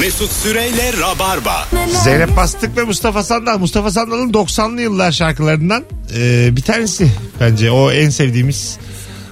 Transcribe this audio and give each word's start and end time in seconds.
Mesut 0.00 0.32
Süreyle 0.32 0.92
Rabarba. 1.00 1.68
Zeynep 2.04 2.36
Bastık 2.36 2.76
ve 2.76 2.82
Mustafa 2.84 3.22
Sandal. 3.22 3.58
Mustafa 3.58 3.90
Sandal'ın 3.90 4.32
90'lı 4.32 4.80
yıllar 4.82 5.12
şarkılarından 5.12 5.84
e, 6.16 6.56
bir 6.56 6.62
tanesi 6.62 7.08
bence. 7.40 7.70
O 7.70 7.90
en 7.92 8.10
sevdiğimiz 8.10 8.78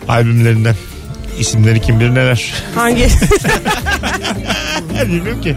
albümlerinden. 0.08 0.74
İsimleri 1.38 1.80
kim 1.80 2.00
bilir 2.00 2.10
neler. 2.14 2.52
Hangi? 2.74 3.08
Bilmiyorum 5.06 5.40
ki. 5.40 5.56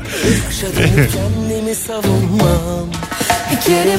Kendimi 1.13 1.75
savunmam 1.75 2.87
Bir 3.51 3.61
kere 3.61 3.97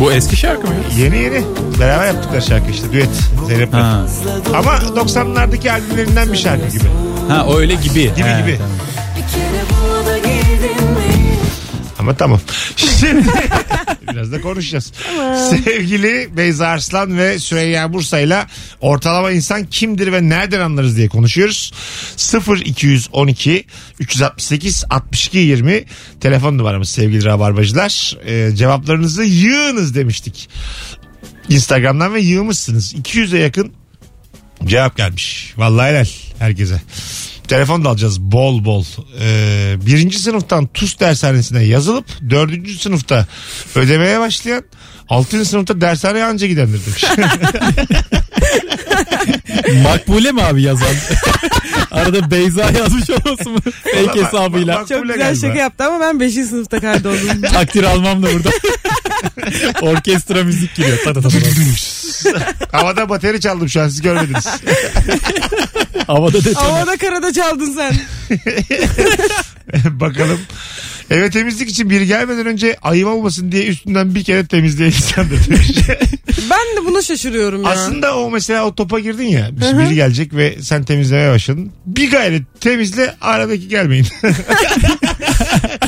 bu 0.00 0.12
eski 0.12 0.36
şarkı 0.36 0.66
mı? 0.66 0.74
Yeni 0.98 1.16
yeni. 1.16 1.42
Beraber 1.80 2.06
yaptıkları 2.06 2.42
şarkı 2.42 2.70
işte. 2.70 2.92
Düet. 2.92 3.08
Zeynep'le. 3.46 3.72
Ha. 3.72 4.06
Ama 4.54 4.72
90'lardaki 4.74 5.70
albümlerinden 5.72 6.32
bir 6.32 6.38
şarkı 6.38 6.68
gibi. 6.68 6.84
ha 7.28 7.46
öyle 7.56 7.74
gibi. 7.74 8.00
Gibi 8.14 8.22
He, 8.28 8.40
gibi. 8.42 8.58
tamam. 8.58 8.72
Ama 12.06 12.16
tamam. 12.16 12.40
Şimdi 12.76 13.28
biraz 14.12 14.32
da 14.32 14.40
konuşacağız. 14.40 14.92
Sevgili 15.50 16.36
Beyza 16.36 16.66
Arslan 16.66 17.18
ve 17.18 17.38
Süreyya 17.38 17.92
Bursa 17.92 18.20
ile 18.20 18.46
ortalama 18.80 19.30
insan 19.30 19.66
kimdir 19.66 20.12
ve 20.12 20.28
nereden 20.28 20.60
anlarız 20.60 20.96
diye 20.96 21.08
konuşuyoruz. 21.08 21.72
0 22.16 22.60
212 22.60 23.64
368 24.00 24.84
62 24.90 25.38
20 25.38 25.84
telefon 26.20 26.58
numaramız 26.58 26.88
sevgili 26.88 27.24
rabarbacılar. 27.24 28.16
Ee, 28.26 28.56
cevaplarınızı 28.56 29.22
yığınız 29.24 29.94
demiştik. 29.94 30.48
Instagram'dan 31.48 32.14
ve 32.14 32.20
yığmışsınız. 32.20 32.94
200'e 32.94 33.38
yakın 33.38 33.72
cevap 34.64 34.96
gelmiş. 34.96 35.54
Vallahi 35.56 35.90
helal 35.90 36.06
herkese. 36.38 36.82
Telefon 37.48 37.84
da 37.84 37.88
alacağız 37.88 38.20
bol 38.20 38.64
bol. 38.64 38.84
Ee, 39.20 39.76
birinci 39.86 40.18
sınıftan 40.18 40.66
TUS 40.66 41.00
dershanesine 41.00 41.62
yazılıp 41.62 42.06
dördüncü 42.30 42.78
sınıfta 42.78 43.26
ödemeye 43.74 44.20
başlayan 44.20 44.64
altıncı 45.08 45.44
sınıfta 45.44 45.80
dershaneye 45.80 46.24
anca 46.24 46.46
gidendir 46.46 46.80
demiş. 46.86 47.04
Makbule 49.82 50.32
mi 50.32 50.42
abi 50.42 50.62
yazan? 50.62 50.88
Arada 51.90 52.30
Beyza 52.30 52.62
yazmış 52.62 53.10
olmasın 53.10 53.52
mı? 53.52 53.58
Fake 53.84 54.24
hesabıyla. 54.24 54.74
Bak- 54.80 54.88
Çok 54.88 55.02
güzel 55.02 55.18
galiba. 55.18 55.40
şaka 55.46 55.58
yaptı 55.58 55.84
ama 55.84 56.00
ben 56.00 56.20
5. 56.20 56.32
sınıfta 56.34 56.80
kaydoldum. 56.80 57.42
Takdir 57.52 57.82
almam 57.84 58.22
da 58.22 58.26
burada. 58.32 58.50
Orkestra 59.86 60.44
müzik 60.44 60.74
giriyor. 60.74 60.98
Ta 61.04 61.12
ta 61.12 61.20
ta 61.20 61.28
ta. 61.28 61.36
Havada 62.78 63.08
bateri 63.08 63.40
çaldım 63.40 63.68
şu 63.68 63.80
an 63.82 63.88
siz 63.88 64.02
görmediniz. 64.02 64.46
Havada 66.06 66.44
detoner. 66.44 66.70
Havada 66.70 66.96
karada 66.96 67.32
çaldın 67.32 67.76
sen. 67.76 67.94
Bakalım. 70.00 70.40
Eve 71.10 71.30
temizlik 71.30 71.70
için 71.70 71.90
biri 71.90 72.06
gelmeden 72.06 72.46
önce 72.46 72.76
ayıp 72.82 73.08
olmasın 73.08 73.52
diye 73.52 73.66
üstünden 73.66 74.14
bir 74.14 74.24
kere 74.24 74.46
temizleyen 74.46 74.92
insandır 74.92 75.46
demiş. 75.46 75.70
Ben 76.50 76.82
de 76.82 76.86
buna 76.86 77.02
şaşırıyorum 77.02 77.62
ya. 77.64 77.70
Aslında 77.70 78.18
o 78.18 78.30
mesela 78.30 78.66
o 78.66 78.74
topa 78.74 78.98
girdin 79.00 79.26
ya. 79.26 79.50
Biri 79.52 79.94
gelecek 79.94 80.34
ve 80.34 80.56
sen 80.62 80.84
temizlemeye 80.84 81.30
başladın. 81.30 81.72
Bir 81.86 82.10
gayret 82.10 82.42
temizle 82.60 83.14
aradaki 83.20 83.68
gelmeyin. 83.68 84.06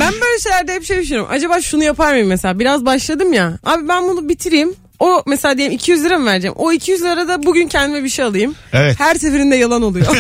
Ben 0.01 0.13
böyle 0.13 0.41
şeylerde 0.43 0.75
hep 0.75 0.85
şey 0.85 1.03
düşünüyorum. 1.03 1.29
Acaba 1.33 1.61
şunu 1.61 1.85
yapar 1.85 2.13
mıyım 2.13 2.29
mesela? 2.29 2.59
Biraz 2.59 2.85
başladım 2.85 3.33
ya. 3.33 3.59
Abi 3.65 3.89
ben 3.89 4.03
bunu 4.03 4.29
bitireyim. 4.29 4.75
O 5.01 5.23
mesela 5.27 5.59
diyelim 5.59 5.75
200 5.75 6.05
lira 6.05 6.19
mı 6.19 6.27
vereceğim? 6.27 6.55
O 6.59 6.73
200 6.73 7.03
lira 7.03 7.29
da 7.29 7.43
bugün 7.43 7.69
kendime 7.69 8.05
bir 8.05 8.09
şey 8.09 8.25
alayım. 8.25 8.55
Evet. 8.73 9.01
Her 9.01 9.15
seferinde 9.15 9.57
yalan 9.57 9.83
oluyor. 9.83 10.07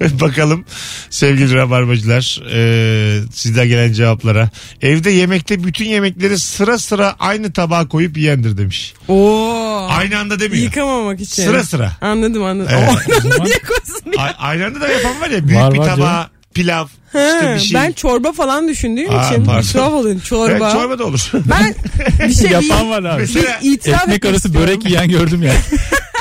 Bakalım 0.20 0.64
sevgili 1.10 1.54
rabarbacılar 1.54 2.40
e, 2.54 3.20
sizden 3.34 3.68
gelen 3.68 3.92
cevaplara. 3.92 4.50
Evde 4.82 5.10
yemekte 5.10 5.64
bütün 5.64 5.84
yemekleri 5.84 6.38
sıra 6.38 6.78
sıra 6.78 7.16
aynı 7.18 7.52
tabağa 7.52 7.88
koyup 7.88 8.16
yiyendir 8.16 8.58
demiş. 8.58 8.94
Oo. 9.08 9.88
Aynı 9.90 10.18
anda 10.18 10.40
demiyor. 10.40 10.62
Yıkamamak 10.62 11.20
için. 11.20 11.42
Sıra 11.44 11.64
sıra. 11.64 11.92
Anladım 12.00 12.42
anladım. 12.44 12.72
Evet. 12.78 12.90
O 12.90 13.12
aynı 13.12 13.34
anda 13.34 13.44
niye 13.44 13.58
koysun 13.58 14.12
diye. 14.12 14.22
A- 14.22 14.36
aynı 14.38 14.66
anda 14.66 14.80
da 14.80 14.88
yapan 14.88 15.20
var 15.20 15.30
ya 15.30 15.48
büyük 15.48 15.60
Var, 15.60 15.74
bir 15.74 15.78
var 15.78 15.96
tabağa 15.96 16.30
pilav 16.54 16.86
işte 17.06 17.54
bir 17.54 17.60
şey. 17.60 17.80
Ben 17.80 17.92
çorba 17.92 18.32
falan 18.32 18.68
düşündüğüm 18.68 19.10
Aa, 19.14 19.26
için. 19.30 19.44
pardon. 19.44 19.62
Tuhaf 19.62 19.92
oluyor. 19.92 20.20
Çorba. 20.20 20.50
Evet, 20.50 20.72
çorba 20.72 20.98
da 20.98 21.04
olur. 21.04 21.30
Ben 21.34 21.74
bir 22.28 22.34
şey 22.34 22.50
Yapan 22.50 22.90
var 22.90 23.04
abi. 23.04 23.20
Mesela 23.20 23.58
itiraf 23.62 24.02
Ekmek 24.02 24.24
arası 24.24 24.48
istiyorum. 24.48 24.70
börek 24.70 24.84
yiyen 24.86 25.08
gördüm 25.08 25.42
ya. 25.42 25.52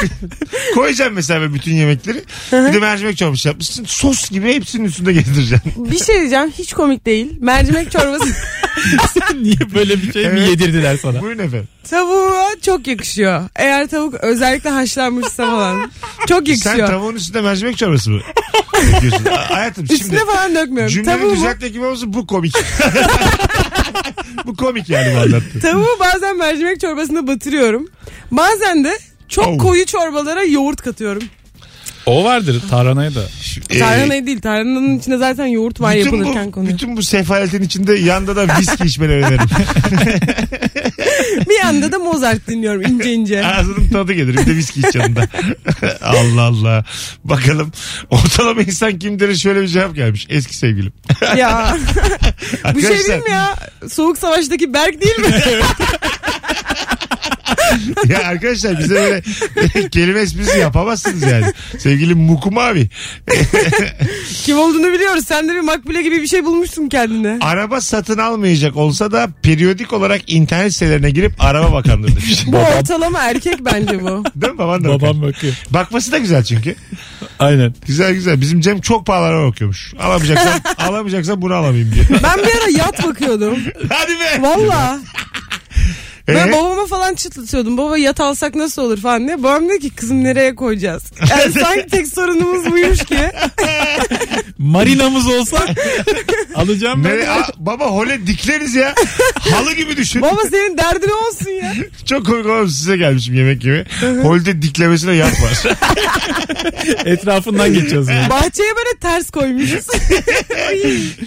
koyacağım 0.76 1.14
mesela 1.14 1.42
ben 1.42 1.54
bütün 1.54 1.74
yemekleri. 1.76 2.24
bir 2.52 2.74
de 2.74 2.80
mercimek 2.80 3.18
çorbası 3.18 3.48
yapmışsın. 3.48 3.86
Sos 3.88 4.30
gibi 4.30 4.54
hepsinin 4.54 4.86
üstünde 4.86 5.14
gezdireceksin. 5.14 5.92
Bir 5.92 6.00
şey 6.00 6.20
diyeceğim 6.20 6.52
hiç 6.58 6.74
komik 6.74 7.06
değil. 7.06 7.32
Mercimek 7.40 7.92
çorbası 7.92 8.26
Niye 9.42 9.56
böyle 9.76 10.02
bir 10.02 10.14
şey 10.14 10.24
mi 10.28 10.30
Evet. 10.40 10.50
yedirdiler 10.50 10.98
sana? 10.98 11.22
Buyurun 11.22 11.40
efendim. 11.40 11.68
tavuğa 11.90 12.46
çok 12.66 12.88
yakışıyor. 12.88 13.50
Eğer 13.56 13.88
tavuk 13.88 14.14
özellikle 14.14 14.70
haşlanmışsa 14.70 15.46
falan. 15.46 15.92
Çok 16.28 16.48
Sen 16.48 16.54
yakışıyor. 16.54 16.88
tavuğun 16.88 17.16
üstünde 17.16 17.42
mercimek 17.42 17.78
çorbası 17.78 18.10
mı? 18.12 18.22
A- 19.32 19.56
Hayatım 19.56 19.88
şimdi 19.88 20.02
Üstüne 20.02 20.20
falan 20.26 20.56
dökmüyorum. 20.56 20.94
cümleyi 20.94 21.18
Tavuğu, 21.20 21.36
düzeltmek 21.36 21.74
gibi 21.74 21.86
olsun 21.86 22.14
bu 22.14 22.28
komik. 22.28 22.54
bu 24.46 24.56
komik 24.56 24.90
yani 24.90 25.16
bu 25.16 25.20
anlattığın. 25.20 25.60
tavuğu 25.60 25.98
bazen 26.00 26.38
mercimek 26.38 26.80
çorbasına 26.82 27.28
batırıyorum. 27.28 27.88
Bazen 28.32 28.84
de 28.84 29.00
çok 29.30 29.48
Oh. 29.48 29.58
koyu 29.58 29.86
çorbalara 29.86 30.44
yoğurt 30.44 30.82
katıyorum. 30.82 31.24
O 32.06 32.24
vardır 32.24 32.62
tarhanaya 32.70 33.16
da. 33.16 33.22
Ee, 33.70 33.80
Tarhana 33.80 34.26
değil. 34.26 34.42
Tarhananın 34.42 35.00
içinde 35.00 35.18
zaten 35.18 35.46
yoğurt 35.46 35.82
var 35.82 35.96
bütün 35.96 36.06
yapılırken 36.06 36.48
bu, 36.48 36.52
konuyor. 36.52 36.74
bütün 36.74 36.98
bu 36.98 37.04
sefaletin 37.04 37.64
içinde 37.64 37.94
yanda 37.94 38.36
da 38.36 38.48
viski 38.60 38.84
içmeni 38.84 39.12
öneririm. 39.12 39.40
Bir 41.50 41.60
anda 41.66 41.92
da 41.92 42.00
Mozart 42.00 42.48
dinliyorum 42.48 42.82
ince 42.82 43.14
ince. 43.14 43.46
Ağzının 43.46 43.90
tadı 43.90 44.14
gelir. 44.14 44.38
Bir 44.38 44.46
de 44.46 44.56
viski 44.56 44.80
iç 44.80 44.96
yanında. 44.96 45.28
Allah 46.02 46.42
Allah. 46.42 46.86
Bakalım 47.24 47.72
ortalama 48.10 48.62
insan 48.62 49.00
kimdir 49.00 49.36
şöyle 49.36 49.62
bir 49.62 49.68
cevap 49.68 49.96
gelmiş. 49.96 50.28
Eski 50.30 50.58
sevgilim. 50.58 50.94
ya 51.38 51.78
bu 52.74 52.82
şey 52.82 52.90
Arkadaşlar, 52.90 53.08
değil 53.08 53.24
mi 53.24 53.32
ya? 53.32 53.56
Soğuk 53.90 54.18
savaştaki 54.18 54.74
Berk 54.74 55.02
değil 55.02 55.20
mi? 55.20 55.28
Ya 58.10 58.20
arkadaşlar 58.28 58.80
bize 58.80 58.96
böyle 58.96 59.90
kelime 59.92 60.20
esprisi 60.20 60.60
yapamazsınız 60.60 61.24
yani. 61.24 61.46
Sevgili 61.78 62.16
Mukum 62.16 62.58
abi. 62.58 62.90
Kim 64.44 64.58
olduğunu 64.58 64.92
biliyoruz. 64.94 65.24
Sen 65.28 65.50
de 65.50 65.54
bir 65.56 65.60
makbule 65.60 66.02
gibi 66.02 66.22
bir 66.22 66.28
şey 66.28 66.46
bulmuşsun 66.46 66.90
kendine. 66.90 67.38
Araba 67.42 67.82
satın 67.82 68.18
almayacak 68.18 68.76
olsa 68.78 69.12
da 69.12 69.28
periyodik 69.44 69.94
olarak 69.94 70.22
internet 70.28 70.74
sitelerine 70.74 71.10
girip 71.12 71.34
araba 71.44 71.74
bakandır 71.74 72.08
demiş. 72.08 72.44
Bu 72.48 72.58
ortalama 72.58 73.20
erkek 73.24 73.66
bence 73.66 74.02
bu. 74.04 74.24
Değil 74.36 74.54
mi? 74.54 74.58
Baban 74.60 74.84
da 74.84 74.88
bakar. 74.90 75.02
Babam 75.02 75.22
bakıyor. 75.22 75.54
Bakması 75.70 76.12
da 76.12 76.18
güzel 76.18 76.44
çünkü. 76.44 76.76
Aynen. 77.40 77.74
Güzel 77.88 78.14
güzel. 78.14 78.42
Bizim 78.42 78.62
Cem 78.62 78.82
çok 78.82 79.06
pahalı 79.06 79.26
araba 79.26 79.48
bakıyormuş. 79.48 79.94
Alamayacaksan, 80.00 80.62
alamayacaksan 80.78 81.42
bunu 81.42 81.54
alamayayım 81.54 81.92
diye. 81.94 82.04
Ben 82.10 82.46
bir 82.46 82.62
ara 82.62 82.70
yat 82.78 83.04
bakıyordum. 83.08 83.58
Hadi 83.90 84.12
be. 84.12 84.42
Valla. 84.42 85.00
Ben 86.36 86.48
Ee? 86.48 86.52
babama 86.52 86.88
falan 86.88 87.16
çıtlatıyordum. 87.16 87.78
Baba 87.78 87.98
yat 87.98 88.20
alsak 88.20 88.56
nasıl 88.56 88.82
olur 88.82 88.98
falan 89.02 89.28
diye. 89.28 89.44
Babam 89.44 89.70
dedi 89.70 89.80
ki 89.80 89.90
kızım 89.90 90.24
nereye 90.24 90.56
koyacağız? 90.56 91.04
Yani 91.30 91.52
sanki 91.62 91.88
tek 91.88 92.08
sorunumuz 92.08 92.72
buymuş 92.72 93.00
ki. 93.06 93.18
Marinamız 94.58 95.28
olsa 95.28 95.58
alacağım 96.56 97.04
ben. 97.04 97.12
Nereye? 97.12 97.30
Aa, 97.30 97.48
baba 97.58 97.86
hole 97.86 98.28
dikleriz 98.28 98.76
ya. 98.76 98.96
Halı 99.40 99.74
gibi 99.74 99.98
düşün. 99.98 100.22
Baba 100.22 100.42
senin 100.52 100.78
derdin 100.78 101.10
olsun 101.10 101.52
ya. 101.52 101.74
Çok 102.06 102.26
komik 102.26 102.46
oğlum 102.46 102.70
size 102.70 102.98
gelmişim 102.98 103.36
yemek 103.36 103.62
gibi. 103.62 103.86
Holde 104.24 104.62
diklemesine 104.62 105.14
yat 105.16 105.34
var. 105.42 105.64
Etrafından 107.06 107.74
geçiyoruz. 107.74 108.10
Yani. 108.10 108.30
Bahçeye 108.30 108.70
böyle 108.76 108.98
ters 109.02 109.30
koymuşuz. 109.30 109.86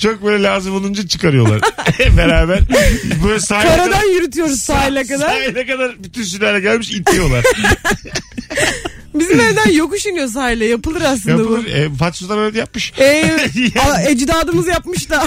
Çok 0.02 0.24
böyle 0.24 0.42
lazım 0.42 0.74
olunca 0.76 1.06
çıkarıyorlar. 1.08 1.60
Beraber. 2.16 2.58
Böyle 3.24 3.40
sahile 3.40 3.76
Karadan 3.76 4.04
yürütüyoruz 4.14 4.60
sahile 4.94 5.06
kadar. 5.18 5.28
sahile 5.28 5.66
kadar 5.66 6.04
bütün 6.04 6.22
sülale 6.22 6.60
gelmiş 6.60 6.90
itiyorlar. 6.90 7.44
Bizim 9.14 9.40
evden 9.40 9.70
yokuş 9.70 10.06
iniyor 10.06 10.28
sahile. 10.28 10.64
Yapılır 10.66 11.02
aslında 11.02 11.30
Yapılır. 11.42 11.64
bu. 11.64 11.68
E, 11.68 11.88
Fatih 11.98 12.18
Sultan 12.18 12.38
öyle 12.38 12.58
yapmış. 12.58 12.92
Ee, 12.98 13.36
a- 13.90 14.02
ecdadımız 14.02 14.66
yapmış 14.66 15.10
da. 15.10 15.26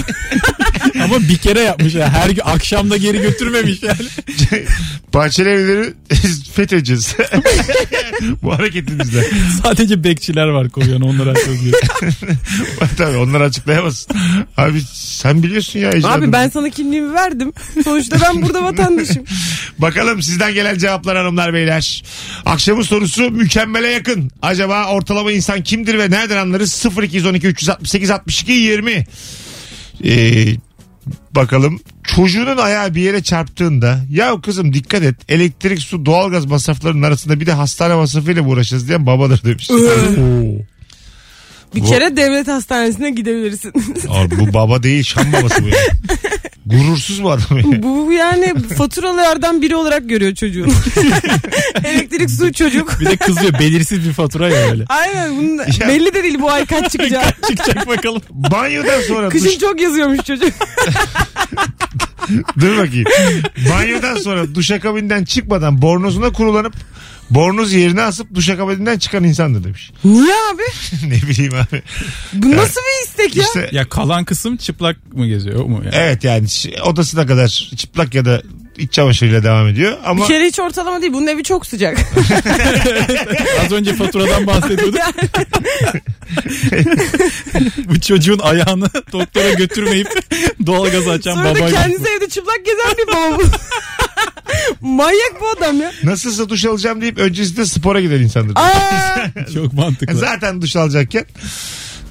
Ama 1.04 1.20
bir 1.20 1.38
kere 1.38 1.60
yapmış 1.60 1.96
ya. 1.96 2.10
Her 2.14 2.30
gün 2.30 2.42
akşam 2.46 2.90
da 2.90 2.98
geri 2.98 3.22
götürmemiş 3.22 3.84
yani. 3.84 3.98
Bahçeli 5.14 5.50
evleri 5.50 5.94
fethedeceğiz. 6.54 7.16
Bu 8.44 8.54
hareketinizle. 8.54 9.24
Sadece 9.64 10.04
bekçiler 10.04 10.48
var 10.48 10.70
koyuyor 10.70 11.02
onları 11.02 11.32
açıyoruz. 11.32 11.62
Tabii 12.98 13.18
onları 13.18 13.44
açıklayamazsın. 13.44 14.16
Abi 14.58 14.82
sen 14.94 15.44
biliyorsun 15.44 15.80
ya 15.80 15.90
ecdadını. 15.90 16.26
Abi 16.26 16.32
ben 16.32 16.50
sana 16.50 16.70
kimliğimi 16.70 17.14
verdim. 17.14 17.54
Sonuçta 17.84 18.18
ben 18.22 18.42
burada 18.42 18.64
vatandaşım. 18.64 19.24
Bakalım 19.80 20.22
sizden 20.22 20.54
gelen 20.54 20.78
cevaplar 20.78 21.18
hanımlar 21.18 21.54
beyler. 21.54 22.04
Akşamın 22.46 22.82
sorusu 22.82 23.32
mükemmele 23.32 23.88
yakın. 23.88 24.32
Acaba 24.42 24.86
ortalama 24.86 25.32
insan 25.32 25.64
kimdir 25.64 25.98
ve 25.98 26.12
nereden 26.12 26.38
anlarız? 26.38 26.86
0212 27.04 27.48
368 27.48 28.12
62 28.12 28.52
20. 28.52 29.06
Ee, 30.04 30.56
bakalım 31.36 31.80
çocuğunun 32.04 32.58
ayağı 32.58 32.96
bir 32.96 33.02
yere 33.02 33.24
çarptığında 33.24 34.00
ya 34.12 34.42
kızım 34.42 34.74
dikkat 34.74 35.04
et 35.04 35.16
elektrik 35.30 35.80
su 35.80 36.06
doğalgaz 36.06 36.46
masraflarının 36.46 37.02
arasında 37.02 37.40
bir 37.40 37.46
de 37.46 37.54
hastane 37.54 37.96
masrafıyla 37.96 38.44
mı 38.44 38.50
uğraşacağız 38.50 38.88
diyen 38.88 39.06
babadır 39.06 39.44
demiş. 39.44 39.70
Bir 41.76 41.82
Bu- 41.82 41.86
kere 41.90 42.18
devlet 42.18 42.48
hastanesine 42.48 43.10
gidebilirsin. 43.12 43.74
Abi 44.10 44.40
bu 44.40 44.54
baba 44.54 44.84
değil 44.84 45.04
şam 45.04 45.34
babası 45.34 45.64
bu 45.64 45.68
ya. 45.68 45.76
Gurursuz 46.70 47.24
bu 47.24 47.32
adam 47.32 47.58
ya. 47.58 47.84
Bu 47.84 48.12
yani 48.12 48.54
faturalardan 48.78 49.62
biri 49.62 49.76
olarak 49.76 50.10
görüyor 50.10 50.36
çocuğun. 50.36 50.68
Elektrik 51.86 52.30
su 52.30 52.54
çocuk. 52.54 53.00
Bir 53.00 53.06
de 53.06 53.18
kızıyor 53.18 53.54
belirsiz 53.54 54.08
bir 54.08 54.14
fatura 54.14 54.50
ya 54.50 54.72
öyle. 54.72 54.86
Aynen 54.90 55.38
bunun 55.38 55.58
belli 55.88 56.14
de 56.14 56.24
değil 56.24 56.40
bu 56.42 56.52
ay 56.52 56.66
kaç 56.66 56.92
çıkacak. 56.92 57.48
Çıkacak 57.48 57.88
bakalım. 57.88 58.22
Banyodan 58.30 59.02
sonra 59.02 59.30
Kışın 59.30 59.46
duş, 59.46 59.58
çok 59.58 59.82
yazıyormuş 59.82 60.26
çocuk. 60.26 60.54
Dur 62.60 62.78
bakayım. 62.78 63.06
Banyodan 63.72 64.16
sonra 64.18 64.56
duşakabinden 64.56 65.24
çıkmadan 65.24 65.82
bornozuna 65.82 66.30
kurulanıp 66.30 66.74
bornoz 67.30 67.74
yerine 67.74 68.02
asıp 68.02 68.36
duşakabinden 68.36 68.98
çıkan 69.00 69.24
insandır 69.24 69.64
demiş. 69.64 69.92
Niye 70.04 70.34
abi? 70.54 70.62
ne 71.08 71.30
bileyim 71.30 71.54
abi. 71.56 71.82
Bu 72.34 72.52
nasıl 72.58 72.82
bir 72.82 73.08
istek 73.08 73.36
ya? 73.36 73.44
İşte 73.44 73.70
Ya 73.72 73.90
kalan 73.90 74.26
kısım 74.26 74.58
çıplak 74.58 75.14
mı 75.14 75.28
geziyor 75.28 75.60
o 75.60 75.68
mu 75.68 75.82
yani? 75.86 75.96
evet 75.96 76.24
yani 76.24 76.50
ş- 76.50 76.82
odasına 76.84 77.28
kadar 77.28 77.48
çıplak 77.78 78.16
ya 78.16 78.26
da 78.26 78.42
iç 78.78 78.94
çamaşırıyla 78.94 79.44
devam 79.44 79.68
ediyor 79.68 79.98
ama 80.06 80.24
Bir 80.24 80.28
kere 80.28 80.46
hiç 80.46 80.60
ortalama 80.60 81.02
değil. 81.02 81.14
Bunun 81.14 81.28
evi 81.28 81.44
çok 81.44 81.66
sıcak. 81.66 81.98
Az 83.66 83.72
önce 83.72 83.94
faturadan 83.96 84.48
bahsediyorduk. 84.48 85.00
Bu 87.86 88.00
çocuğun 88.00 88.40
ayağını 88.40 88.90
doktora 89.12 89.54
götürmeyip 89.54 90.08
doğalgaz 90.66 91.08
açan 91.08 91.34
Sonra 91.34 91.46
da 91.50 91.56
babayla. 91.56 91.82
kendisi 91.82 92.04
evde 92.18 92.30
çıplak 92.30 92.60
gezen 92.66 92.98
bir 92.98 93.08
baba 93.08 93.38
bu. 93.40 93.44
Manyak 94.82 95.34
bu 95.42 95.50
adam 95.58 95.82
ya. 95.82 95.92
nasılsa 96.04 96.50
duş 96.50 96.66
alacağım 96.66 97.02
deyip 97.02 97.18
öncesinde 97.18 97.66
spora 97.66 98.02
giden 98.02 98.20
insandır. 98.20 98.54
Aa, 98.56 99.32
Çok 99.54 99.74
mantıklı. 99.74 100.16
Zaten 100.18 100.62
duş 100.62 100.76
alacakken 100.76 101.26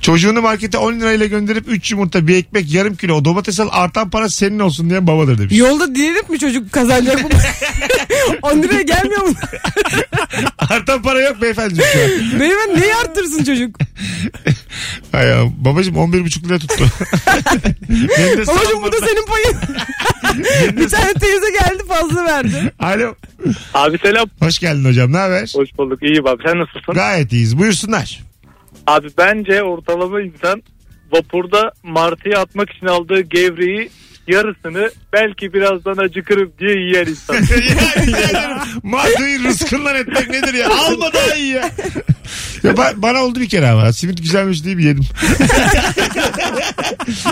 çocuğunu 0.07 0.43
markete 0.43 0.79
10 0.79 0.93
lirayla 1.01 1.27
gönderip 1.27 1.69
3 1.69 1.91
yumurta 1.91 2.27
bir 2.27 2.37
ekmek 2.37 2.73
yarım 2.73 2.97
kilo 2.97 3.25
domates 3.25 3.61
al 3.61 3.69
artan 3.73 4.11
para 4.11 4.29
senin 4.29 4.59
olsun 4.59 4.91
diyen 4.91 5.07
babadır 5.07 5.39
demiş. 5.39 5.59
yolda 5.59 5.95
diyelim 5.95 6.23
mi 6.29 6.39
çocuk 6.39 6.73
kazanacak 6.73 7.25
bu? 7.25 7.29
10 8.43 8.59
liraya 8.63 8.83
gelmiyor 8.83 9.23
mu? 9.23 9.35
artan 10.59 11.03
para 11.03 11.21
yok 11.21 11.43
beyefendi 11.43 11.75
şu 11.77 11.83
an. 12.01 12.41
Beyefendi 12.41 12.81
neyi 12.81 12.95
arttırsın 12.95 13.45
çocuk? 13.45 13.77
Hay 15.13 15.27
ya, 15.29 15.45
babacım 15.59 15.95
11,5 15.95 16.49
lira 16.49 16.59
tuttu. 16.59 16.85
Babacım 18.47 18.83
bu 18.83 18.93
da 18.93 18.97
senin 18.99 19.27
payın. 19.27 19.57
bir 20.77 20.89
tane 20.89 21.15
teyze 21.15 21.51
geldi 21.51 21.83
fazla 21.89 22.25
verdi. 22.25 22.73
Alo. 22.79 23.15
Abi 23.75 23.99
selam. 23.99 24.29
Hoş 24.41 24.59
geldin 24.59 24.85
hocam 24.85 25.13
ne 25.13 25.17
haber? 25.17 25.53
Hoş 25.57 25.69
bulduk. 25.79 26.03
İyiyim 26.03 26.27
abi. 26.27 26.43
Sen 26.47 26.59
nasılsın? 26.59 26.95
Gayet 26.95 27.33
iyiyiz 27.33 27.59
buyursunlar. 27.59 28.21
Abi 28.87 29.09
bence 29.19 29.63
ortalama 29.63 30.21
insan 30.21 30.63
vapurda 31.13 31.73
martıya 31.83 32.41
atmak 32.41 32.71
için 32.71 32.87
aldığı 32.87 33.21
gevreği 33.21 33.91
yarısını 34.29 34.91
belki 35.13 35.53
birazdan 35.53 35.97
acıkırım 35.97 36.53
diye 36.61 36.71
yiyen 36.71 37.07
insan. 37.07 37.35
ya 37.35 37.41
rica 38.07 38.19
ederim. 38.21 38.57
Mardıyı 38.83 39.45
rızkından 39.45 39.97
etmek 39.97 40.31
nedir 40.31 40.55
ya? 40.55 40.69
Alma 40.71 41.13
daha 41.13 41.35
iyi 41.35 41.53
ya. 41.53 41.71
ya 42.63 42.73
ba- 42.73 43.03
bana 43.03 43.23
oldu 43.25 43.41
bir 43.41 43.49
kere 43.49 43.69
ama. 43.71 43.93
Simit 43.93 44.23
güzelmiş 44.23 44.65
deyip 44.65 44.81
yedim. 44.81 45.05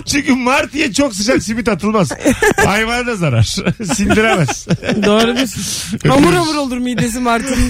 Çünkü 0.06 0.34
martıya 0.34 0.92
çok 0.92 1.14
sıcak 1.14 1.42
simit 1.42 1.68
atılmaz. 1.68 2.12
Hayvana 2.64 3.06
da 3.06 3.16
zarar. 3.16 3.42
Sindiremez. 3.94 4.66
Doğrudur. 5.04 5.48
hamur 6.08 6.32
hamur 6.32 6.54
olur 6.54 6.78
midesi 6.78 7.20
martının. 7.20 7.68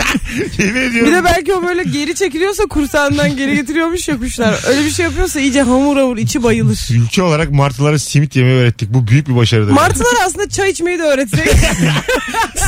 Yemin 0.59 0.95
Bir 1.07 1.13
de 1.13 1.25
belki 1.25 1.55
o 1.55 1.63
böyle 1.63 1.83
geri 1.83 2.15
çekiliyorsa 2.15 2.67
kursağından 2.67 3.37
geri 3.37 3.55
getiriyormuş 3.55 4.09
ya 4.09 4.19
kuşlar. 4.19 4.55
Öyle 4.69 4.85
bir 4.85 4.91
şey 4.91 5.05
yapıyorsa 5.05 5.41
iyice 5.41 5.63
hamur 5.63 5.97
hamur 5.97 6.17
içi 6.17 6.43
bayılır. 6.43 6.89
Ülke 6.91 7.23
olarak 7.23 7.51
martılara 7.51 7.99
simit 7.99 8.37
yemeyi 8.37 8.55
öğrettik. 8.57 8.89
Bu 8.95 9.07
büyük 9.15 9.29
bir 9.29 9.37
başarıdır. 9.37 9.73
Martılar 9.73 10.15
aslında 10.27 10.49
çay 10.49 10.71
içmeyi 10.71 10.99
de 10.99 11.03
öğretsek. 11.03 11.49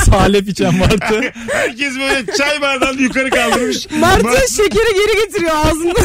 Salep 0.05 0.49
içen 0.49 0.75
martı. 0.75 1.21
Herkes 1.51 1.93
böyle 1.95 2.25
çay 2.37 2.61
bardağını 2.61 3.01
yukarı 3.01 3.29
kaldırmış. 3.29 3.87
Martı 3.99 4.23
Mar- 4.27 4.55
şekeri 4.57 4.93
geri 4.93 5.25
getiriyor 5.25 5.55
ağzında. 5.65 5.99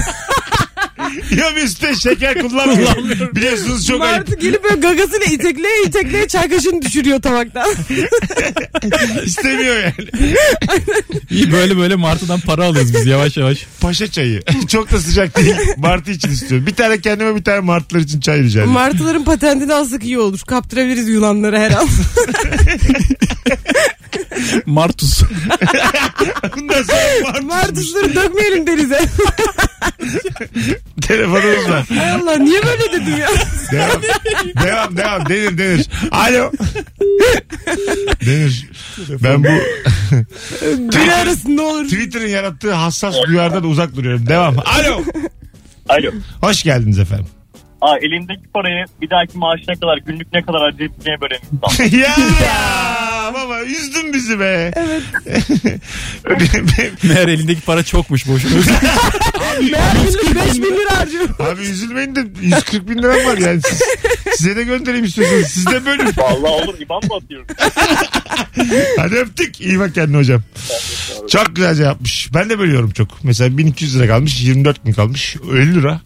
ya 1.36 1.54
üstte 1.64 1.94
şeker 1.94 2.40
kullanmıyor. 2.42 2.96
Biliyorsunuz 3.34 3.86
çok 3.86 4.02
ayıp. 4.02 4.16
Martı 4.16 4.34
gelip 4.34 4.64
böyle 4.64 4.74
gagasıyla 4.80 5.26
itekleye 5.26 5.82
itekleye 5.86 6.28
çay 6.28 6.48
kaşığını 6.48 6.82
düşürüyor 6.82 7.22
tabaktan. 7.22 7.70
İstemiyor 9.24 9.76
yani. 9.76 9.94
İyi 11.30 11.52
böyle 11.52 11.76
böyle 11.76 11.96
martıdan 11.96 12.40
para 12.40 12.64
alıyoruz 12.64 12.94
biz 12.94 13.06
yavaş 13.06 13.36
yavaş. 13.36 13.66
Paşa 13.80 14.06
çayı. 14.06 14.42
Çok 14.68 14.92
da 14.92 14.98
sıcak 14.98 15.36
değil. 15.36 15.54
Martı 15.76 16.10
için 16.10 16.30
istiyorum. 16.30 16.66
Bir 16.66 16.74
tane 16.74 17.00
kendime 17.00 17.36
bir 17.36 17.44
tane 17.44 17.60
martılar 17.60 18.00
için 18.00 18.20
çay 18.20 18.42
rica 18.42 18.60
ederim. 18.60 18.72
Martıların 18.72 19.24
patentini 19.24 19.74
alsak 19.74 20.04
iyi 20.04 20.18
olur. 20.18 20.40
Kaptırabiliriz 20.46 21.08
Yunanlara 21.08 21.60
her 21.60 21.70
an. 21.70 21.88
Martus. 24.66 25.22
Bundan 26.56 26.82
sonra 26.82 27.22
martı. 27.22 27.42
Martusları 27.42 28.14
dökmeyelim 28.14 28.66
denize. 28.66 29.00
Telefonumuz 31.00 31.70
var. 31.70 31.84
Hay 31.88 32.10
Allah 32.10 32.36
niye 32.36 32.60
böyle 32.62 32.92
dedim 32.92 33.16
ya? 33.18 33.28
Devam. 33.72 34.02
devam 34.66 34.96
devam. 34.96 35.28
Denir 35.28 35.58
denir. 35.58 35.88
Alo. 36.10 36.52
denir. 38.26 38.70
Ben 39.10 39.44
bu 39.44 39.48
Biri 40.68 41.14
arasın 41.14 41.56
ne 41.56 41.60
olur. 41.60 41.84
Twitter'ın 41.84 42.28
yarattığı 42.28 42.72
hassas 42.72 43.14
duyardan 43.26 43.64
uzak 43.64 43.96
duruyorum. 43.96 44.26
Devam. 44.26 44.58
Alo. 44.58 45.02
Alo. 45.88 46.10
Hoş 46.40 46.62
geldiniz 46.62 46.98
efendim. 46.98 47.26
Aa, 47.82 47.98
elindeki 47.98 48.42
parayı 48.54 48.84
bir 49.00 49.10
dahaki 49.10 49.38
maaşına 49.38 49.74
kadar 49.74 49.96
günlük 49.98 50.32
ne 50.32 50.42
kadar 50.42 50.60
harcayabileceğine 50.60 51.20
bölen 51.20 51.38
insan. 51.52 51.98
ya 52.44 53.32
baba 53.34 53.62
üzdün 53.62 54.12
bizi 54.12 54.40
be. 54.40 54.72
Evet. 54.76 55.02
Meğer 57.02 57.28
elindeki 57.28 57.60
para 57.60 57.82
çokmuş 57.82 58.28
boşuna. 58.28 58.50
Meğer 59.60 59.92
günlük 60.06 60.34
5 60.46 60.54
bin 60.54 60.76
lira 60.76 60.98
harcıyor. 61.00 61.28
Abi 61.38 61.62
üzülmeyin 61.62 62.14
de 62.14 62.26
140 62.40 62.88
bin 62.88 62.98
liram 62.98 63.26
var 63.26 63.38
yani. 63.38 63.60
Siz, 63.62 63.82
size 64.36 64.56
de 64.56 64.62
göndereyim 64.62 65.04
istiyorsanız. 65.04 65.46
Siz 65.46 65.66
de 65.66 65.86
bölün. 65.86 66.12
Vallahi 66.16 66.52
olur 66.52 66.80
İban 66.80 67.02
mı 67.08 67.14
atıyorum? 67.16 67.46
Hadi 68.98 69.14
öptük. 69.14 69.60
İyi 69.60 69.78
bak 69.78 69.94
kendine 69.94 70.16
hocam. 70.16 70.42
Çok 71.30 71.56
güzel 71.56 71.78
yapmış. 71.78 72.30
Ben 72.34 72.50
de 72.50 72.58
bölüyorum 72.58 72.90
çok. 72.90 73.24
Mesela 73.24 73.58
1200 73.58 73.98
lira 73.98 74.06
kalmış. 74.06 74.42
24 74.42 74.84
gün 74.84 74.92
kalmış. 74.92 75.36
50 75.52 75.74
lira. 75.74 76.00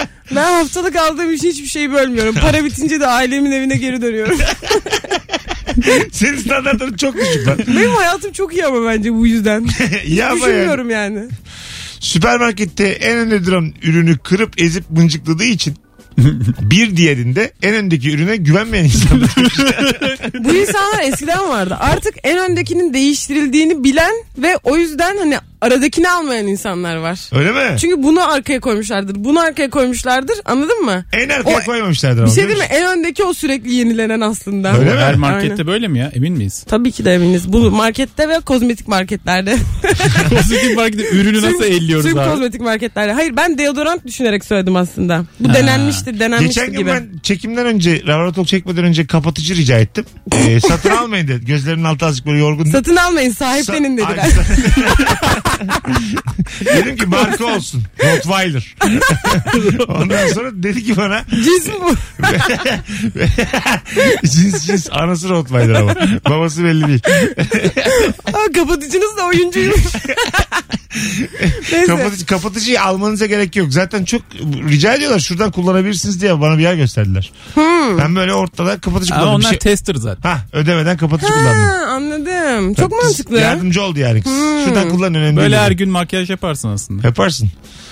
Ben 0.34 0.52
haftalık 0.52 0.96
aldığım 0.96 1.32
için 1.32 1.48
hiçbir 1.48 1.66
şeyi 1.66 1.92
bölmüyorum. 1.92 2.34
Para 2.34 2.64
bitince 2.64 3.00
de 3.00 3.06
ailemin 3.06 3.52
evine 3.52 3.76
geri 3.76 4.02
dönüyorum. 4.02 4.38
Senin 6.12 6.36
standartların 6.36 6.96
çok 6.96 7.14
düşük 7.16 7.46
lan. 7.46 7.58
Benim 7.58 7.90
hayatım 7.90 8.32
çok 8.32 8.54
iyi 8.54 8.66
ama 8.66 8.88
bence 8.90 9.14
bu 9.14 9.26
yüzden. 9.26 9.66
Yani. 10.08 10.36
Düşünmüyorum 10.36 10.90
yani. 10.90 11.18
Süpermarkette 12.00 12.88
en 12.88 13.18
önde 13.18 13.46
duran 13.46 13.72
ürünü 13.82 14.18
kırıp 14.18 14.62
ezip 14.62 14.90
mıncıkladığı 14.90 15.44
için 15.44 15.76
bir 16.60 16.96
diğerinde 16.96 17.52
en 17.62 17.74
öndeki 17.74 18.10
ürüne 18.10 18.36
güvenmeyen 18.36 18.84
insanlar. 18.84 19.30
Bu 20.44 20.54
insanlar 20.54 21.02
eskiden 21.02 21.48
vardı. 21.48 21.76
Artık 21.80 22.14
en 22.22 22.38
öndekinin 22.50 22.94
değiştirildiğini 22.94 23.84
bilen 23.84 24.12
ve 24.38 24.56
o 24.64 24.76
yüzden 24.76 25.16
hani 25.16 25.38
aradakini 25.60 26.10
almayan 26.10 26.46
insanlar 26.46 26.96
var. 26.96 27.18
Öyle 27.32 27.52
mi? 27.52 27.78
Çünkü 27.80 28.02
bunu 28.02 28.32
arkaya 28.32 28.60
koymuşlardır. 28.60 29.14
Bunu 29.24 29.40
arkaya 29.40 29.70
koymuşlardır. 29.70 30.36
Anladın 30.44 30.84
mı? 30.84 31.04
En 31.12 31.28
arkaya 31.28 31.58
O- 31.58 31.64
koymamışlardır. 31.64 32.24
Bir 32.26 32.30
şey 32.30 32.44
biliyor 32.44 32.58
değil 32.60 32.70
mi? 32.70 32.76
En 32.76 32.98
öndeki 32.98 33.24
o 33.24 33.34
sürekli 33.34 33.72
yenilenen 33.74 34.20
aslında. 34.20 34.78
Öyle 34.78 34.92
mi? 34.94 35.00
Her 35.00 35.14
markette 35.14 35.52
Aynen. 35.52 35.66
böyle 35.66 35.88
mi 35.88 35.98
ya? 35.98 36.10
Emin 36.14 36.32
miyiz? 36.32 36.64
Tabii 36.68 36.92
ki 36.92 37.04
de 37.04 37.14
eminiz. 37.14 37.52
Bu 37.52 37.70
markette 37.70 38.28
ve 38.28 38.40
kozmetik 38.40 38.88
marketlerde. 38.88 39.56
Kozmetik 40.30 40.76
markette 40.76 41.08
ürünü 41.16 41.36
nasıl 41.42 41.58
Tüm- 41.62 41.72
elliyoruz 41.72 42.06
Tüm 42.06 42.18
abi? 42.18 42.30
kozmetik 42.30 42.60
marketlerde. 42.60 43.12
Hayır 43.12 43.36
ben 43.36 43.58
deodorant 43.58 44.06
düşünerek 44.06 44.44
söyledim 44.44 44.76
aslında. 44.76 45.24
Bu 45.40 45.48
Ha. 45.48 45.54
denenmiştir, 45.54 46.20
denenmiştir 46.20 46.60
Geçen 46.60 46.72
gün 46.72 46.78
gibi. 46.78 46.90
ben 46.90 47.08
çekimden 47.22 47.66
önce, 47.66 48.02
Ravarotol 48.06 48.44
çekmeden 48.44 48.84
önce 48.84 49.06
kapatıcı 49.06 49.56
rica 49.56 49.78
ettim. 49.78 50.04
Ee, 50.46 50.60
satın 50.60 50.90
almayın 50.90 51.28
dedi. 51.28 51.44
Gözlerinin 51.46 51.84
altı 51.84 52.06
azıcık 52.06 52.26
böyle 52.26 52.38
yorgun. 52.38 52.64
Satın 52.70 52.96
almayın 52.96 53.30
sahiplenin 53.32 53.96
Sa- 53.98 54.08
dediler. 54.08 54.22
Ay, 54.24 54.30
Dedim 56.64 56.96
ki 56.96 57.06
marka 57.06 57.44
olsun. 57.44 57.82
Rottweiler. 58.04 58.74
Ondan 59.88 60.28
sonra 60.28 60.50
dedi 60.52 60.84
ki 60.84 60.96
bana 60.96 61.24
Cins 61.30 61.66
mi 61.66 61.74
bu? 61.82 61.94
cins 64.28 64.66
cins 64.66 64.88
anası 64.92 65.28
Rottweiler 65.28 65.74
ama. 65.74 65.94
Babası 66.28 66.64
belli 66.64 66.88
değil. 66.88 67.02
Aa, 68.26 68.52
kapatıcınız 68.54 69.16
da 69.16 69.26
oyuncuymuş. 69.26 69.84
Neyse. 71.72 71.86
Kapatıcı, 71.86 72.26
kapatıcıyı 72.26 72.82
almanıza 72.82 73.26
gerek 73.26 73.56
yok. 73.56 73.72
Zaten 73.72 74.04
çok 74.04 74.22
rica 74.68 74.94
ediyorlar 74.94 75.18
şuradan 75.18 75.50
kullanabilirsiniz 75.50 76.20
diye 76.20 76.40
bana 76.40 76.58
bir 76.58 76.62
yer 76.62 76.74
gösterdiler. 76.74 77.32
Hmm. 77.54 77.98
Ben 77.98 78.16
böyle 78.16 78.34
ortada 78.34 78.80
kapatıcı 78.80 79.14
Ama 79.14 79.22
kullandım. 79.22 79.40
Bir 79.40 79.44
onlar 79.44 79.50
şey... 79.50 79.58
tester 79.58 79.94
zaten. 79.94 80.30
Ha 80.30 80.40
ödemeden 80.52 80.96
kapatıcı 80.96 81.32
kullandım. 81.32 81.62
Ha, 81.62 81.86
anladım. 81.88 82.26
Çok 82.74 82.92
mantıklı. 83.02 83.40
Yardımcı 83.40 83.82
oldu 83.82 83.98
yani 83.98 84.22
kız. 84.22 84.32
Şuradan 84.64 84.88
kullan 84.90 85.14
önemli 85.14 85.36
Böyle 85.36 85.50
değil. 85.50 85.62
her 85.62 85.70
gün 85.70 85.90
makyaj 85.90 86.30
yaparsın 86.30 86.68
aslında. 86.68 87.06
Yaparsın. 87.06 87.48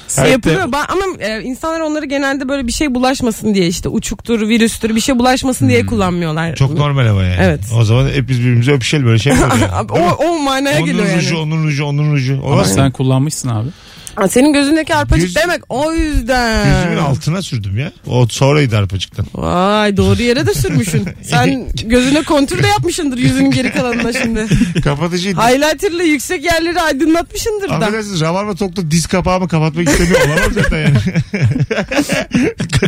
Şey 0.09 0.31
yapılıyor 0.31 0.61
Ba- 0.63 0.87
ama 0.89 1.03
e, 1.21 1.43
insanlar 1.43 1.81
onları 1.81 2.07
genelde 2.07 2.49
böyle 2.49 2.67
bir 2.67 2.73
şey 2.73 2.95
bulaşmasın 2.95 3.55
diye 3.55 3.67
işte 3.67 3.89
uçuktur, 3.89 4.49
virüstür 4.49 4.97
bir 4.97 5.01
şey 5.01 5.19
bulaşmasın 5.19 5.69
diye 5.69 5.87
kullanmıyorlar. 5.87 6.49
Hmm. 6.49 6.55
Çok 6.55 6.75
normal 6.79 7.07
ama 7.07 7.23
yani. 7.25 7.37
Evet. 7.41 7.61
O 7.79 7.85
zaman 7.85 8.09
hepimiz 8.09 8.41
birbirimize 8.41 8.73
öpüşelim 8.73 9.07
böyle 9.07 9.19
şey 9.19 9.33
oluyor? 9.53 9.69
Abi, 9.73 9.93
o, 9.93 9.99
o 10.27 10.39
manaya 10.39 10.77
onun 10.79 10.87
geliyor 10.87 11.17
ruju, 11.17 11.35
yani. 11.35 11.43
onun 11.43 11.65
ruju, 11.65 11.85
onun 11.85 12.13
ruju. 12.13 12.35
Ama 12.35 12.45
Olmaz 12.47 12.69
mı? 12.69 12.75
sen 12.75 12.91
kullanmışsın 12.91 13.49
abi. 13.49 13.69
Ha, 14.17 14.29
Senin 14.29 14.53
gözündeki 14.53 14.95
arpacık 14.95 15.27
Göz- 15.27 15.35
demek 15.37 15.61
o 15.69 15.93
yüzden. 15.93 16.65
Gözümün 16.75 16.97
altına 17.05 17.43
sürdüm 17.43 17.79
ya. 17.79 17.93
O 18.07 18.27
sonraydı 18.31 18.79
arpacıktan. 18.79 19.27
Vay 19.35 19.97
doğru 19.97 20.23
yere 20.23 20.47
de 20.47 20.55
sürmüşsün. 20.55 21.09
Sen 21.23 21.69
gözüne 21.85 22.23
kontür 22.23 22.63
de 22.63 22.67
yapmışsındır 22.67 23.19
yüzünün 23.19 23.51
geri 23.51 23.73
kalanına 23.73 24.13
şimdi. 24.13 24.47
Kapatıcıydı. 24.85 25.41
Highlighter'la 25.41 26.03
yüksek 26.03 26.45
yerleri 26.45 26.81
aydınlatmışsındır 26.81 27.69
da. 27.69 27.75
Affedersiniz 27.75 28.21
Rabarba 28.21 28.55
Tok'ta 28.55 28.91
diz 28.91 29.07
kapağımı 29.07 29.49
kapatmak 29.49 29.89
istemiyor. 29.89 30.21
Olamam 30.27 30.53
zaten 30.55 30.79
yani. 30.79 30.97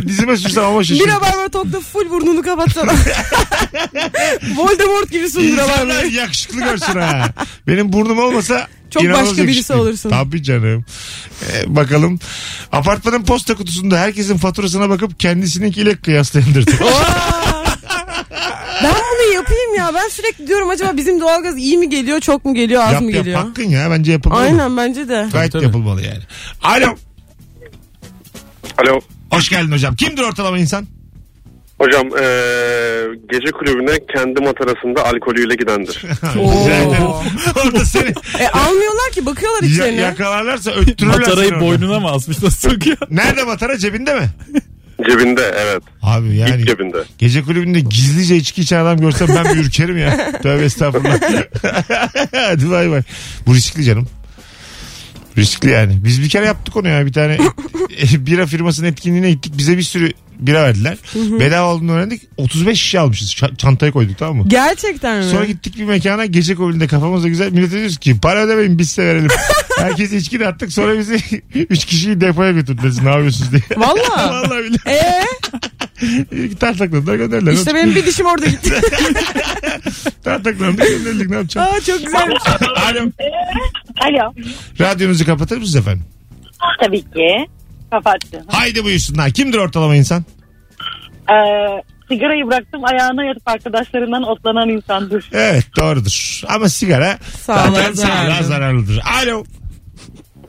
Dizime 0.07 0.37
sürsem 0.37 0.63
ama 0.63 0.79
Bir 0.79 0.85
şaşırırım. 0.85 1.09
rabarba 1.11 1.49
tokta 1.49 1.79
full 1.79 2.09
burnunu 2.09 2.41
kapatsana. 2.41 2.91
Voldemort 4.57 5.11
gibisin 5.11 5.39
İnsanlar 5.39 6.03
yakışıklı 6.03 6.59
görsün 6.59 6.99
ha. 6.99 7.29
Benim 7.67 7.93
burnum 7.93 8.19
olmasa 8.19 8.67
Çok 8.89 9.03
inanılmaz 9.03 9.29
başka 9.29 9.43
birisi 9.43 9.49
yakışıklıyım. 9.57 9.83
olursun. 9.87 10.09
Tabii 10.09 10.43
canım. 10.43 10.85
Ee, 11.43 11.75
bakalım. 11.75 12.19
Apartmanın 12.71 13.23
posta 13.23 13.55
kutusunda 13.55 13.97
herkesin 13.99 14.37
faturasına 14.37 14.89
bakıp 14.89 15.19
kendisininkiyle 15.19 15.95
kıyaslayandır. 15.95 16.65
Ben 18.83 18.93
bunu 18.93 19.33
yapayım 19.33 19.75
ya. 19.77 19.91
Ben 19.95 20.07
sürekli 20.09 20.47
diyorum 20.47 20.69
acaba 20.69 20.97
bizim 20.97 21.21
doğalgaz 21.21 21.57
iyi 21.57 21.77
mi 21.77 21.89
geliyor, 21.89 22.19
çok 22.19 22.45
mu 22.45 22.53
geliyor, 22.55 22.83
az 22.83 22.93
yap 22.93 23.01
mı 23.01 23.11
yap 23.11 23.25
geliyor? 23.25 23.41
hakkın 23.41 23.63
ya 23.63 23.91
bence 23.91 24.11
yapılmalı. 24.11 24.41
Aynen 24.41 24.77
bence 24.77 25.09
de. 25.09 25.13
Gayet 25.13 25.31
Tabii, 25.31 25.49
tabii. 25.49 25.63
yapılmalı 25.63 26.01
yani. 26.01 26.19
Alo. 26.63 26.95
Alo. 28.77 28.99
Hoş 29.31 29.49
geldin 29.49 29.71
hocam. 29.71 29.95
Kimdir 29.95 30.21
ortalama 30.21 30.59
insan? 30.59 30.87
Hocam 31.79 32.07
eee, 32.07 33.19
gece 33.31 33.51
kulübüne 33.51 33.99
kendi 34.15 34.41
matarasında 34.41 35.05
alkolüyle 35.05 35.55
gidendir. 35.55 36.03
Oo. 36.39 37.23
Orada 37.65 37.85
seni 37.85 38.13
E 38.39 38.47
almıyorlar 38.49 39.11
ki 39.11 39.25
bakıyorlar 39.25 39.63
ya- 39.63 39.69
içlerine. 39.69 40.01
yakalarlarsa 40.01 40.71
öttürürler 40.71 41.19
Matarayı 41.19 41.49
seni 41.49 41.57
orada. 41.57 41.65
boynuna 41.65 41.99
mı 41.99 42.11
asmış 42.11 42.43
nasıl 42.43 42.69
sokuyor? 42.69 42.97
Nerede 43.09 43.43
matara 43.43 43.77
cebinde 43.77 44.15
mi? 44.15 44.29
Cebinde 45.09 45.41
evet. 45.57 45.83
Abi 46.01 46.35
yani 46.37 46.61
İlk 46.61 46.67
cebinde. 46.67 46.97
gece 47.17 47.41
kulübünde 47.43 47.79
gizlice 47.79 48.35
içki 48.35 48.61
içen 48.61 48.79
adam 48.79 48.97
görsem 48.99 49.27
ben 49.27 49.45
bir 49.55 49.59
ürkerim 49.65 49.97
ya. 49.97 50.31
Tövbe 50.43 50.65
estağfurullah. 50.65 51.19
Hadi 52.31 52.69
bay 52.71 52.91
bay. 52.91 53.01
Bu 53.47 53.55
riskli 53.55 53.83
canım. 53.83 54.07
Riskli 55.37 55.69
yani. 55.69 55.99
Biz 56.03 56.21
bir 56.23 56.29
kere 56.29 56.45
yaptık 56.45 56.75
onu 56.77 56.87
ya. 56.87 57.05
Bir 57.05 57.13
tane 57.13 57.37
bira 58.13 58.45
firmasının 58.45 58.87
etkinliğine 58.87 59.31
gittik. 59.31 59.53
Bize 59.57 59.77
bir 59.77 59.83
sürü 59.83 60.11
bira 60.39 60.63
verdiler. 60.63 60.97
Bedava 61.15 61.73
olduğunu 61.73 61.91
öğrendik. 61.91 62.21
35 62.37 62.79
şişe 62.81 62.99
almışız. 62.99 63.33
Ç- 63.33 63.57
çantaya 63.57 63.91
koyduk 63.91 64.17
tamam 64.17 64.37
mı? 64.37 64.43
Gerçekten 64.47 65.17
mi? 65.17 65.23
Sonra 65.23 65.45
gittik 65.45 65.77
bir 65.77 65.83
mekana 65.85 66.25
gece 66.25 66.55
kulübünde 66.55 66.87
kafamızda 66.87 67.27
güzel. 67.27 67.51
Millete 67.51 67.71
diyoruz 67.77 67.97
ki 67.97 68.19
para 68.21 68.39
ödemeyin 68.45 68.77
biz 68.79 68.89
size 68.89 69.05
verelim. 69.05 69.27
Herkes 69.79 70.13
içki 70.13 70.39
de 70.39 70.47
attık. 70.47 70.71
Sonra 70.73 70.97
bizi 70.99 71.15
3 71.53 71.85
kişiyi 71.85 72.21
depoya 72.21 72.51
götürdüler. 72.51 72.89
Siz 72.89 73.01
ne 73.03 73.09
yapıyorsunuz 73.09 73.51
diye. 73.51 73.61
Valla. 73.77 74.17
Vallahi 74.17 74.63
billahi. 74.63 74.81
Ee, 74.87 76.55
Tartakladılar 76.59 77.15
gönderdiler. 77.15 77.51
işte 77.53 77.75
benim 77.75 77.95
bir 77.95 78.05
dişim 78.05 78.25
orada 78.25 78.45
gitti. 78.45 78.73
Tartaklandık 80.23 80.87
gönderdik 80.87 81.29
ne 81.29 81.35
yapacağım? 81.35 81.67
Aa 81.75 81.79
çok 81.81 82.05
güzel. 82.05 82.21
Alo. 82.89 82.99
Alo. 84.01 84.33
Radyonuzu 84.79 85.25
kapatır 85.25 85.57
mısınız 85.57 85.75
efendim? 85.75 86.03
Tabii 86.81 87.01
ki. 87.01 87.47
Kapattım. 87.91 88.41
Haydi 88.47 88.83
buyursunlar. 88.83 89.31
Kimdir 89.31 89.57
ortalama 89.57 89.95
insan? 89.95 90.23
Ee, 91.29 91.33
sigarayı 92.09 92.47
bıraktım 92.47 92.81
ayağına 92.85 93.23
yatıp 93.23 93.47
arkadaşlarından 93.47 94.23
otlanan 94.23 94.69
insandır. 94.69 95.29
Evet 95.33 95.65
doğrudur. 95.79 96.41
Ama 96.47 96.69
sigara 96.69 97.17
Sağlığa 97.41 97.71
zaten 97.71 97.93
sağlığa 97.93 98.17
zararlı. 98.25 98.43
zararlıdır. 98.43 98.99
Alo. 99.23 99.43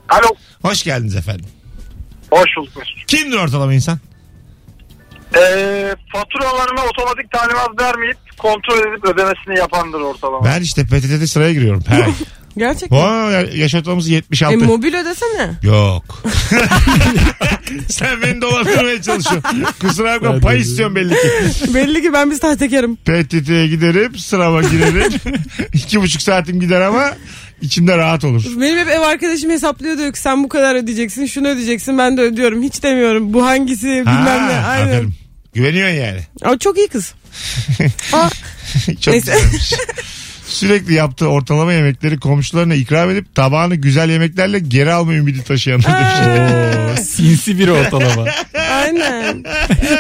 Alo. 0.08 0.28
Hoş 0.62 0.82
geldiniz 0.84 1.16
efendim. 1.16 1.46
Hoş 2.30 2.50
bulduk. 2.56 2.82
Kimdir 3.06 3.36
ortalama 3.36 3.74
insan? 3.74 3.98
Eee 5.36 5.94
faturalarına 6.12 6.80
otomatik 6.90 7.30
talimat 7.30 7.80
vermeyip 7.80 8.16
kontrol 8.38 8.78
edip 8.78 9.04
ödemesini 9.04 9.58
yapandır 9.58 10.00
ortalama. 10.00 10.44
Ben 10.44 10.60
işte 10.62 10.84
PTT'de 10.84 11.26
sıraya 11.26 11.52
giriyorum. 11.52 11.82
He. 11.88 12.04
Gerçekten. 12.58 12.98
Vay, 12.98 13.58
yaş 13.58 13.74
ortalaması 13.74 14.10
76. 14.10 14.54
E 14.54 14.56
mobil 14.56 14.94
ödesene. 14.94 15.50
Yok. 15.62 16.22
Sen 17.88 18.22
beni 18.22 18.40
dolandırmaya 18.40 19.02
çalışıyorsun. 19.02 19.64
Kusura 19.80 20.14
bakma 20.14 20.40
pay 20.40 20.60
istiyorsun 20.60 20.96
belli 20.96 21.14
ki. 21.14 21.28
Belli 21.74 22.02
ki 22.02 22.12
ben 22.12 22.30
bir 22.30 22.36
sahtekarım. 22.36 22.96
PTT'ye 22.96 23.66
giderim 23.66 24.18
sırama 24.18 24.62
girerim. 24.62 25.12
İki 25.74 26.00
buçuk 26.00 26.22
saatim 26.22 26.60
gider 26.60 26.80
ama 26.80 27.12
içimde 27.60 27.96
rahat 27.96 28.24
olur. 28.24 28.44
Benim 28.60 28.78
hep 28.78 28.88
ev 28.88 29.00
arkadaşım 29.00 29.50
hesaplıyor 29.50 29.98
diyor 29.98 30.12
ki 30.12 30.20
sen 30.20 30.44
bu 30.44 30.48
kadar 30.48 30.74
ödeyeceksin 30.74 31.26
şunu 31.26 31.48
ödeyeceksin 31.48 31.98
ben 31.98 32.16
de 32.16 32.20
ödüyorum. 32.20 32.62
Hiç 32.62 32.82
demiyorum 32.82 33.32
bu 33.34 33.46
hangisi 33.46 33.86
bilmem 33.86 34.48
ne. 34.48 34.52
Ha, 34.52 34.68
Aynen. 34.68 34.86
aferin. 34.86 35.14
Güveniyorsun 35.54 35.96
yani. 35.96 36.20
Ama 36.42 36.58
çok 36.58 36.78
iyi 36.78 36.88
kız. 36.88 37.14
Aa, 38.12 38.28
Çok 39.00 39.14
güzelmiş. 39.14 39.72
Sürekli 40.48 40.94
yaptığı 40.94 41.28
ortalama 41.28 41.72
yemekleri 41.72 42.20
komşularına 42.20 42.74
ikram 42.74 43.10
edip 43.10 43.34
tabağını 43.34 43.74
güzel 43.74 44.10
yemeklerle 44.10 44.58
geri 44.58 44.92
alma 44.92 45.14
ümidi 45.14 45.44
taşıyanlar 45.44 45.86
demiş. 46.00 46.40
Oo, 47.00 47.02
sinsi 47.02 47.58
bir 47.58 47.68
ortalama. 47.68 48.24
aynen. 48.72 49.44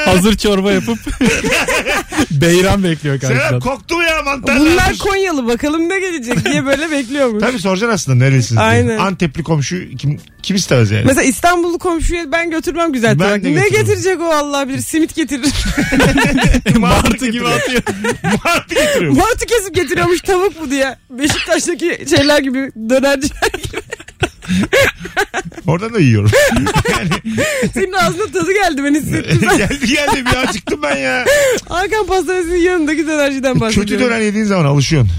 Hazır 0.04 0.36
çorba 0.36 0.72
yapıp 0.72 0.98
beyran 2.30 2.84
bekliyor 2.84 3.20
Selam 3.20 3.38
karşıdan. 3.38 3.60
koktu 3.60 3.96
mu 3.96 4.02
ya 4.02 4.22
mantarlar? 4.22 4.60
Bunlar 4.60 4.98
Konyalı 4.98 5.46
bakalım 5.46 5.88
ne 5.88 6.00
gelecek 6.00 6.44
diye 6.44 6.66
böyle 6.66 6.90
bekliyormuş. 6.90 7.40
Tabii 7.46 7.58
soracaksın 7.58 7.94
aslında 7.94 8.24
neresiniz 8.24 8.50
diye. 8.50 8.60
Aynen. 8.60 8.98
Antepli 8.98 9.42
komşu 9.42 9.76
kim, 9.98 10.20
kim 10.42 10.56
istemez 10.56 10.90
yani. 10.90 11.04
Mesela 11.06 11.22
İstanbullu 11.22 11.78
komşuya 11.78 12.32
ben 12.32 12.50
götürmem 12.50 12.92
güzel 12.92 13.18
Ben 13.20 13.24
tabak. 13.28 13.44
de 13.44 13.48
Ne 13.48 13.50
götürmem. 13.60 13.70
getirecek 13.86 14.20
o 14.20 14.24
Allah 14.24 14.68
bilir. 14.68 14.80
Simit 14.80 15.14
getirir. 15.14 15.52
Martı 16.78 17.26
gibi 17.28 17.48
atıyor. 17.48 17.82
Martı 18.44 18.74
getiriyor. 18.74 19.12
Martı 19.12 19.46
kesip 19.46 19.74
getiriyormuş 19.74 20.20
tavuk 20.20 20.60
bu 20.60 20.70
diye. 20.70 20.96
Beşiktaş'taki 21.10 22.04
şeyler 22.10 22.38
gibi 22.38 22.72
dönerciler 22.90 23.50
gibi. 23.62 23.78
Oradan 25.66 25.94
da 25.94 26.00
yiyorum. 26.00 26.30
yani, 26.90 27.08
Senin 27.74 27.92
ağzına 27.92 28.26
tadı 28.26 28.52
geldi 28.52 28.84
ben 28.84 28.94
hissettim. 28.94 29.38
Ben 29.50 29.56
geldi 29.58 29.86
geldi 29.86 30.24
bir 30.26 30.48
acıktım 30.48 30.80
ben 30.82 30.96
ya. 30.96 31.24
Hakan 31.68 32.06
Pastanesi'nin 32.06 32.56
yanındaki 32.56 33.06
dönerciden 33.06 33.60
bahsediyorum. 33.60 33.90
Kötü 33.92 34.04
döner 34.04 34.20
yediğin 34.20 34.44
zaman 34.44 34.64
alışıyorsun. 34.64 35.10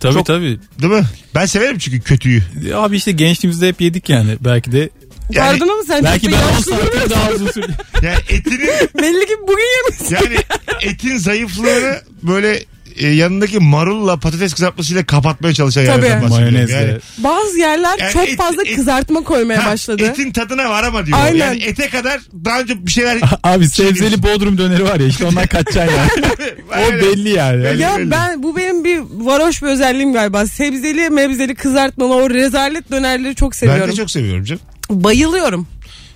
Tabii 0.00 0.14
Çok- 0.14 0.26
tabii. 0.26 0.58
Değil 0.82 0.92
mi? 0.92 1.04
Ben 1.34 1.46
severim 1.46 1.78
çünkü 1.78 2.00
kötüyü. 2.00 2.42
Abi 2.74 2.96
işte 2.96 3.12
gençliğimizde 3.12 3.68
hep 3.68 3.80
yedik 3.80 4.08
yani. 4.08 4.36
Belki 4.40 4.72
de 4.72 4.90
Yani, 5.30 5.58
Pardon 5.58 5.72
ama 5.74 5.82
sen 5.86 6.04
belki 6.04 6.26
ben 6.26 6.32
da 6.32 6.46
10 6.46 6.50
yaşlı 6.50 6.64
saatte 6.70 7.10
daha 7.10 7.30
uzun 7.30 7.46
sürdü. 7.50 7.72
yani 8.02 8.16
etinin 8.28 8.68
Belli 9.02 9.26
ki 9.26 9.34
bugün 9.42 9.64
yemişsin. 9.84 10.14
yani 10.14 10.36
etin 10.82 11.16
zayıflığını 11.16 12.00
böyle 12.22 12.64
e, 12.98 13.06
yanındaki 13.08 13.58
marulla 13.58 14.16
patates 14.16 14.54
kızartmasıyla 14.54 15.04
kapatmaya 15.06 15.54
çalışan 15.54 15.86
Tabii. 15.86 16.04
yerden 16.06 16.22
bahsediyorum. 16.22 16.52
Mayonezle. 16.54 16.74
Yani, 16.76 16.98
Bazı 17.18 17.58
yerler 17.58 17.98
Yani 17.98 18.12
çok 18.12 18.28
et- 18.28 18.36
fazla 18.36 18.62
et- 18.62 18.76
kızartma 18.76 19.20
koymaya 19.24 19.66
ha, 19.66 19.70
başladı. 19.70 20.04
Etin 20.04 20.32
tadına 20.32 20.70
var 20.70 20.84
ama 20.84 21.06
diyor. 21.06 21.18
Aynen. 21.22 21.38
Yani 21.46 21.62
ete 21.62 21.88
kadar 21.88 22.20
daha 22.44 22.60
önce 22.60 22.86
bir 22.86 22.90
şeyler... 22.90 23.18
Abi 23.42 23.68
sebzeli 23.68 24.22
bodrum 24.22 24.58
döneri 24.58 24.84
var 24.84 25.00
ya 25.00 25.06
işte 25.06 25.26
ondan 25.26 25.46
kaçacaksın 25.46 25.96
yani. 25.96 26.32
o 26.70 26.74
Aynen. 26.74 27.00
belli 27.00 27.28
yani. 27.28 27.80
Ya 27.80 27.96
belli. 27.98 28.10
ben 28.10 28.42
bu 28.42 28.56
benim 28.56 28.84
bir 28.84 29.00
varoş 29.18 29.62
bir 29.62 29.66
özelliğim 29.68 30.12
galiba. 30.12 30.46
Sebzeli 30.46 31.10
mebzeli 31.10 31.54
kızartmalı 31.54 32.14
o 32.14 32.30
rezalet 32.30 32.90
dönerleri 32.90 33.34
çok 33.34 33.52
Ben 33.52 33.56
seviyorum. 33.56 33.90
de 33.92 33.96
çok 33.96 34.10
seviyorum 34.10 34.44
canım. 34.44 34.62
Bayılıyorum. 34.90 35.66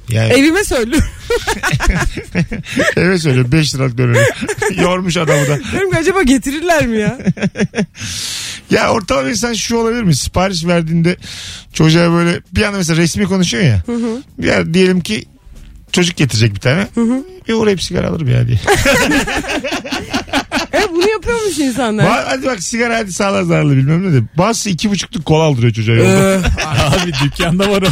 Yani 0.08 0.32
Evime 0.32 0.64
söylüyorum. 0.64 1.08
eve 2.96 3.18
söylüyorum 3.18 3.52
5 3.52 3.74
liralık 3.74 3.98
döneri. 3.98 4.26
Yormuş 4.80 5.16
adamı 5.16 5.48
da. 5.48 5.58
Diyorum 5.72 5.90
ki 5.90 5.96
acaba 5.98 6.22
getirirler 6.22 6.86
mi 6.86 6.98
ya? 7.00 7.18
Ya 8.70 8.92
ortalama 8.92 9.28
insan 9.28 9.52
şu 9.52 9.76
olabilir 9.76 10.02
mi? 10.02 10.14
Sipariş 10.16 10.66
verdiğinde 10.66 11.16
çocuğa 11.72 12.12
böyle 12.12 12.40
bir 12.52 12.62
anda 12.62 12.78
mesela 12.78 13.00
resmi 13.02 13.24
konuşuyor 13.24 13.64
ya. 13.64 13.82
Bir 14.38 14.46
yer 14.46 14.74
diyelim 14.74 15.00
ki 15.00 15.24
çocuk 15.92 16.16
getirecek 16.16 16.54
bir 16.54 16.60
tane. 16.60 16.88
Bir 17.48 17.54
uğrayıp 17.54 17.82
sigara 17.82 18.08
alırım 18.08 18.28
ya 18.28 18.46
diye. 18.48 18.58
E 20.74 20.90
bunu 20.92 21.10
yapıyormuş 21.10 21.58
insanlar. 21.58 22.04
Ba- 22.04 22.24
hadi 22.26 22.46
bak 22.46 22.62
sigara 22.62 22.96
hadi 22.96 23.12
sağlar 23.12 23.42
zararlı 23.42 23.76
bilmem 23.76 24.10
ne 24.10 24.12
de. 24.20 24.24
Bazısı 24.38 24.70
iki 24.70 24.90
buçukluk 24.90 25.24
kola 25.24 25.42
aldırıyor 25.42 25.72
çocuğa 25.72 25.94
yolda. 25.96 26.10
Ee, 26.10 26.40
Abi 26.66 27.12
dükkanda 27.24 27.70
var 27.70 27.82
o. 27.82 27.86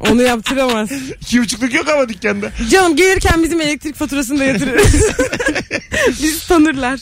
onu 0.10 0.22
yaptıramaz. 0.22 0.90
iki 1.20 1.40
buçukluk 1.42 1.74
yok 1.74 1.88
ama 1.88 2.08
dükkanda. 2.08 2.50
Canım 2.70 2.96
gelirken 2.96 3.42
bizim 3.42 3.60
elektrik 3.60 3.96
faturasını 3.96 4.38
da 4.38 4.44
yatırırız. 4.44 5.06
Biz 6.22 6.46
tanırlar. 6.46 7.00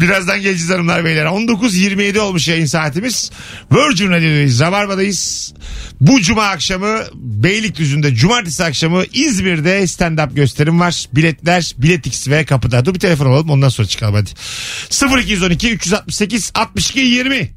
Birazdan 0.00 0.40
geleceğiz 0.40 0.70
hanımlar 0.70 1.04
beyler. 1.04 1.24
19.27 1.26 2.18
olmuş 2.18 2.48
yayın 2.48 2.66
saatimiz. 2.66 3.30
Virgin 3.72 4.10
Radio'dayız. 4.10 4.60
Rabarba'dayız. 4.60 5.52
Bu 6.00 6.20
cuma 6.20 6.44
akşamı 6.44 6.98
Beylikdüzü'nde 7.14 8.14
cumartesi 8.14 8.64
akşamı 8.64 9.02
İzmir'de 9.12 9.82
stand-up 9.82 10.34
gösterim 10.34 10.80
var. 10.80 11.06
Biletler 11.12 11.74
Biletix 11.78 12.28
ve 12.28 12.44
kapıda. 12.44 12.84
Dur 12.84 12.94
bir 12.94 13.00
telefon 13.00 13.26
alalım 13.26 13.50
ondan 13.50 13.68
sonra 13.68 13.88
çıkalım 13.88 14.14
hadi. 14.14 14.30
0212 14.90 15.70
368 15.70 16.52
62 16.54 17.00
20 17.00 17.50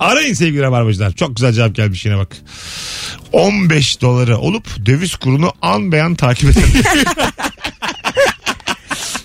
Arayın 0.00 0.34
sevgili 0.34 0.62
Rabarbacılar. 0.62 1.12
Çok 1.12 1.36
güzel 1.36 1.52
cevap 1.52 1.74
gelmiş 1.74 2.06
yine 2.06 2.16
bak. 2.16 2.36
15 3.32 4.00
doları 4.00 4.38
olup 4.38 4.86
döviz 4.86 5.16
kurunu 5.16 5.52
an 5.62 5.92
beyan 5.92 6.14
takip 6.14 6.50
eden. 6.50 6.62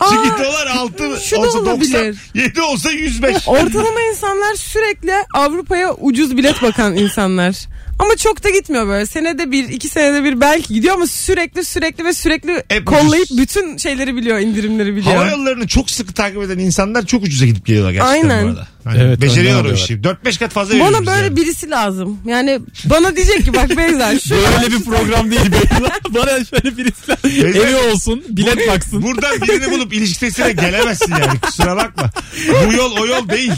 Çünkü 0.09 0.31
Aa, 0.31 0.39
dolar 0.39 0.67
6 0.67 1.21
şu 1.25 1.35
da 1.35 1.39
olsa 1.39 1.57
90, 1.57 1.71
olabilir. 1.71 2.17
7 2.33 2.61
olsa 2.61 2.91
105. 2.91 3.47
Ortalama 3.47 4.01
insanlar 4.11 4.55
sürekli 4.55 5.13
Avrupa'ya 5.33 5.93
ucuz 5.93 6.37
bilet 6.37 6.61
bakan 6.61 6.95
insanlar. 6.95 7.55
Ama 8.01 8.15
çok 8.15 8.43
da 8.43 8.49
gitmiyor 8.49 8.87
böyle. 8.87 9.05
Senede 9.05 9.51
bir, 9.51 9.69
iki 9.69 9.89
senede 9.89 10.23
bir 10.23 10.41
belki 10.41 10.73
gidiyor 10.73 10.95
ama 10.95 11.07
sürekli 11.07 11.65
sürekli 11.65 12.05
ve 12.05 12.13
sürekli 12.13 12.63
Hep 12.69 12.85
kollayıp 12.85 13.25
ucuz. 13.25 13.37
bütün 13.37 13.77
şeyleri 13.77 14.15
biliyor, 14.15 14.39
indirimleri 14.39 14.95
biliyor. 14.95 15.15
Hava 15.15 15.27
yollarını 15.27 15.67
çok 15.67 15.89
sıkı 15.89 16.13
takip 16.13 16.43
eden 16.43 16.59
insanlar 16.59 17.05
çok 17.05 17.23
ucuza 17.23 17.45
gidip 17.45 17.65
geliyorlar 17.65 17.91
gerçekten 17.91 18.29
Aynen. 18.29 18.45
bu 18.45 18.49
arada. 18.49 18.67
Hani 18.83 18.97
Evet, 19.03 19.21
beceriyorlar 19.21 19.71
o 19.71 19.73
işi. 19.73 19.93
4-5 19.93 20.39
kat 20.39 20.51
fazla 20.51 20.73
veriyoruz 20.73 20.93
Bana 20.97 21.05
böyle 21.05 21.23
yani. 21.25 21.35
birisi 21.35 21.69
lazım. 21.69 22.19
Yani 22.25 22.59
bana 22.85 23.15
diyecek 23.15 23.45
ki 23.45 23.53
bak 23.53 23.69
Beyza 23.77 24.19
şu 24.19 24.29
Böyle 24.35 24.71
bir 24.71 24.83
program 24.85 25.31
değil. 25.31 25.41
Bana 26.09 26.45
şöyle 26.45 26.77
birisi 26.77 27.11
Beyza- 27.23 27.59
evi 27.67 27.75
olsun 27.75 28.23
bilet 28.29 28.67
baksın. 28.67 29.03
Buradan 29.03 29.41
birini 29.41 29.71
bulup 29.71 29.93
ilişki 29.93 30.19
testine 30.19 30.51
gelemezsin 30.51 31.11
yani 31.11 31.39
kusura 31.39 31.75
bakma. 31.77 32.09
Bu 32.67 32.73
yol 32.73 32.91
o 32.97 33.05
yol 33.05 33.29
değil. 33.29 33.51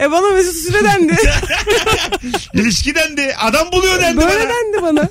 e 0.00 0.10
bana 0.10 0.30
Mesut 0.34 0.54
Süre 0.56 0.84
dendi. 0.84 1.16
İlişkiden 2.54 3.16
de 3.16 3.36
adam 3.36 3.72
buluyor 3.72 4.00
dendi 4.00 4.16
Böyle 4.16 4.28
bana. 4.34 4.48
dendi 4.48 4.82
bana. 4.82 5.08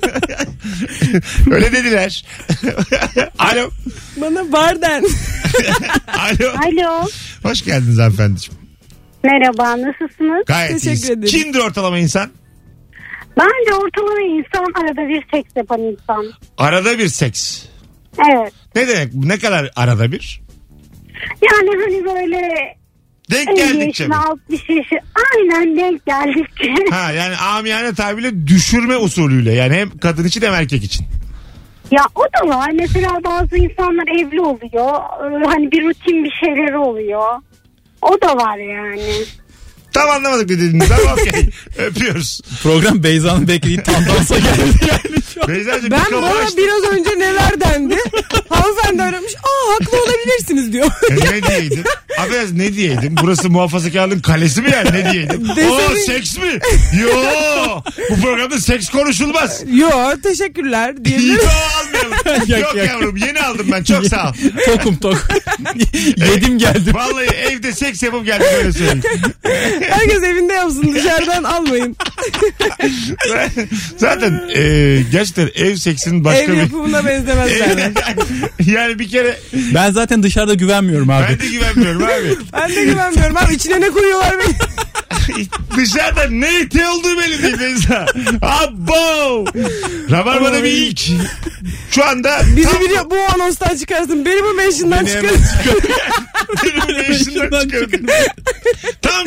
Öyle 1.54 1.72
dediler. 1.72 2.24
Alo. 3.38 3.70
Bana 4.16 4.52
bar 4.52 4.82
den. 4.82 5.04
Alo. 6.08 6.48
Alo. 6.66 7.08
Hoş 7.42 7.64
geldiniz 7.64 7.98
hanımefendiciğim. 7.98 8.65
Merhaba 9.30 9.82
nasılsınız? 9.82 10.44
Gayet 10.46 10.70
Teşekkür 10.72 10.90
iyiyiz. 10.90 11.10
ederim. 11.10 11.22
Kimdir 11.28 11.58
ortalama 11.58 11.98
insan? 11.98 12.30
Bence 13.38 13.74
ortalama 13.74 14.20
insan 14.20 14.64
arada 14.82 15.08
bir 15.08 15.24
seks 15.30 15.50
yapan 15.56 15.80
insan. 15.80 16.26
Arada 16.58 16.98
bir 16.98 17.08
seks. 17.08 17.62
Evet. 18.18 18.52
Ne 18.74 18.88
demek? 18.88 19.14
Ne 19.14 19.38
kadar 19.38 19.70
arada 19.76 20.12
bir? 20.12 20.40
Yani 21.52 21.70
hani 21.84 22.04
böyle 22.04 22.40
Denk 23.30 23.48
50 23.48 23.56
geldikçe 23.56 24.06
mi? 24.06 24.14
yaşına 24.14 24.24
60 24.26 24.60
yaşı 24.68 24.96
aynen 25.32 25.76
denk 25.76 26.06
geldikçe. 26.06 26.74
Ha 26.90 27.12
yani 27.12 27.36
amiyane 27.36 27.94
tabirle 27.94 28.46
düşürme 28.46 28.96
usulüyle. 28.96 29.52
Yani 29.52 29.74
hem 29.74 29.98
kadın 29.98 30.24
için 30.24 30.42
hem 30.42 30.54
erkek 30.54 30.84
için. 30.84 31.06
Ya 31.90 32.02
o 32.14 32.20
da 32.22 32.56
var. 32.56 32.70
Mesela 32.74 33.10
bazı 33.24 33.56
insanlar 33.56 34.08
evli 34.20 34.40
oluyor. 34.40 34.94
Ee, 34.96 35.44
Hani 35.46 35.72
bir 35.72 35.84
rutin 35.84 36.24
bir 36.24 36.32
şeyleri 36.44 36.76
oluyor. 36.78 37.22
O 38.02 38.20
da 38.22 38.36
var 38.36 38.56
yani. 38.58 39.24
Tam 39.92 40.10
anlamadık 40.10 40.50
ne 40.50 40.56
dediğinizi 40.56 40.94
ama 40.94 41.12
okey. 41.12 41.48
Öpüyoruz. 41.78 42.40
Program 42.62 43.02
Beyza'nın 43.02 43.48
beklediği 43.48 43.82
tandansa 43.82 44.38
geldi 44.38 44.78
yani 44.80 45.22
şu 45.34 45.42
an. 45.42 45.48
Beyza'cığım 45.48 45.90
Ben 45.90 46.00
mikrofonu 46.00 46.22
bana 46.30 46.38
açtın. 46.44 46.56
biraz 46.64 46.82
önce 46.92 47.10
neler 47.18 47.60
dendi. 47.60 47.96
Hanımefendi 48.48 49.02
aramış. 49.02 49.34
Aa 49.34 49.72
haklı 49.74 49.98
olabilirsiniz 50.02 50.72
diyor. 50.72 50.86
E, 51.10 51.14
ne 51.14 51.42
diyeydim? 51.42 51.84
Affedersin 52.18 52.58
ne 52.58 52.72
diyeydim? 52.74 53.14
Burası 53.22 53.50
muhafazakarlığın 53.50 54.20
kalesi 54.20 54.62
mi 54.62 54.70
yani? 54.72 54.92
Ne 54.92 55.12
diyeydim? 55.12 55.46
Desene- 55.56 55.70
Oo 55.92 55.96
seks 56.06 56.38
mi? 56.38 56.58
Yo. 57.02 57.08
Bu 58.10 58.20
programda 58.20 58.60
seks 58.60 58.88
konuşulmaz. 58.88 59.62
Yo 59.72 59.90
teşekkürler 60.22 60.94
Yo 60.98 61.04
diyebilirim. 61.04 61.34
Yok, 61.34 61.44
Yok 62.48 62.74
yok. 62.76 62.76
yavrum 62.76 63.16
yeni 63.16 63.40
aldım 63.40 63.66
ben 63.72 63.82
çok 63.84 64.06
sağ 64.06 64.28
ol. 64.30 64.32
Tokum 64.66 64.96
tok. 64.96 65.16
Yedim 66.16 66.58
geldim. 66.58 66.94
Vallahi 66.94 67.24
evde 67.26 67.72
seks 67.72 68.02
yapıp 68.02 68.26
geldim 68.26 68.46
öyle 68.58 68.72
söyleyeyim. 68.72 69.02
Herkes 69.80 70.22
evinde 70.22 70.52
yapsın 70.52 70.94
dışarıdan 70.94 71.44
almayın. 71.44 71.96
Zaten 73.96 74.42
e, 74.56 75.02
gerçekten 75.12 75.50
ev 75.54 75.76
seksinin 75.76 76.24
başka 76.24 76.42
Ev 76.42 76.52
bir... 76.52 76.56
yapımına 76.56 77.04
benzemez 77.04 77.50
yani. 77.60 77.92
yani 78.66 78.98
bir 78.98 79.08
kere 79.08 79.38
Ben 79.74 79.90
zaten 79.90 80.22
dışarıda 80.22 80.54
güvenmiyorum 80.54 81.10
abi. 81.10 81.24
ben 81.30 81.38
de 81.40 81.46
güvenmiyorum 81.46 82.02
abi. 82.02 82.36
Ben 82.52 82.68
de 82.76 82.84
güvenmiyorum 82.84 83.36
abi 83.36 83.54
içine 83.54 83.80
ne 83.80 83.90
koyuyorlar 83.90 84.34
beni. 84.38 84.54
Dışarıda 85.76 86.24
ne 86.30 86.60
iti 86.60 86.86
olduğu 86.86 87.18
belli 87.18 87.42
değil 87.42 87.60
Beyza. 87.60 88.06
Abo. 88.42 89.44
Rabarba'da 90.10 90.62
bir 90.64 90.72
ilk. 90.72 91.00
Şu 91.90 92.04
anda 92.04 92.40
Bizi 92.56 92.72
tam 92.72 92.80
biliyor 92.80 93.10
bu 93.10 93.16
anonstan 93.34 93.76
çıkarsın. 93.76 94.24
Beni 94.24 94.42
bu 94.44 94.54
mention'dan 94.54 95.04
çıkarın. 95.04 95.40
Benim 96.64 96.96
mention'dan 96.96 97.68
çıkardım. 97.68 98.06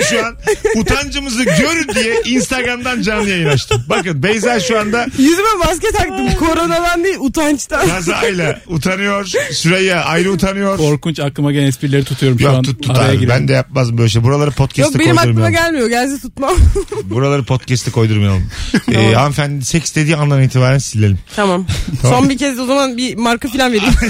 Şu 0.09 0.25
an 0.25 0.35
utancımızı 0.75 1.43
görün 1.43 1.87
diye 1.95 2.21
Instagram'dan 2.25 3.01
canlı 3.01 3.29
yayın 3.29 3.45
açtım. 3.45 3.83
Bakın 3.89 4.23
Beyza 4.23 4.59
şu 4.59 4.79
anda 4.79 5.05
Yüzüme 5.17 5.53
maske 5.65 5.91
taktım. 5.91 6.35
Koronadan 6.39 7.03
değil 7.03 7.15
utançtan. 7.19 7.87
kazayla 7.87 8.59
utanıyor. 8.67 9.25
Süreyya 9.51 10.03
ayrı 10.03 10.31
utanıyor. 10.31 10.77
Korkunç 10.77 11.19
aklıma 11.19 11.51
gelen 11.51 11.65
esprileri 11.65 12.03
tutuyorum 12.03 12.39
şu 12.39 12.45
Yok 12.45 12.53
an. 12.55 12.63
tut 12.63 12.83
tut 12.83 12.97
araya 12.97 13.09
abi. 13.09 13.19
girelim. 13.19 13.29
Ben 13.29 13.47
de 13.47 13.53
yapmazdım 13.53 13.97
böyle 13.97 14.09
şey. 14.09 14.23
Buraları 14.23 14.51
podcast'e 14.51 14.81
Yok 14.81 14.99
benim 14.99 15.17
aklıma 15.17 15.23
koydurmayalım. 15.35 15.53
gelmiyor. 15.71 15.89
Gelse 15.89 16.21
tutmam. 16.21 16.55
Buraları 17.03 17.43
podcast'e 17.43 17.91
koydurmayalım. 17.91 18.49
ee, 18.91 19.13
hanımefendi 19.13 19.65
seks 19.65 19.95
dediği 19.95 20.15
andan 20.15 20.43
itibaren 20.43 20.77
silelim. 20.77 21.19
tamam. 21.35 21.65
Son 22.01 22.29
bir 22.29 22.37
kez 22.37 22.59
o 22.59 22.65
zaman 22.65 22.97
bir 22.97 23.15
marka 23.15 23.47
falan 23.49 23.73
vereyim. 23.73 23.93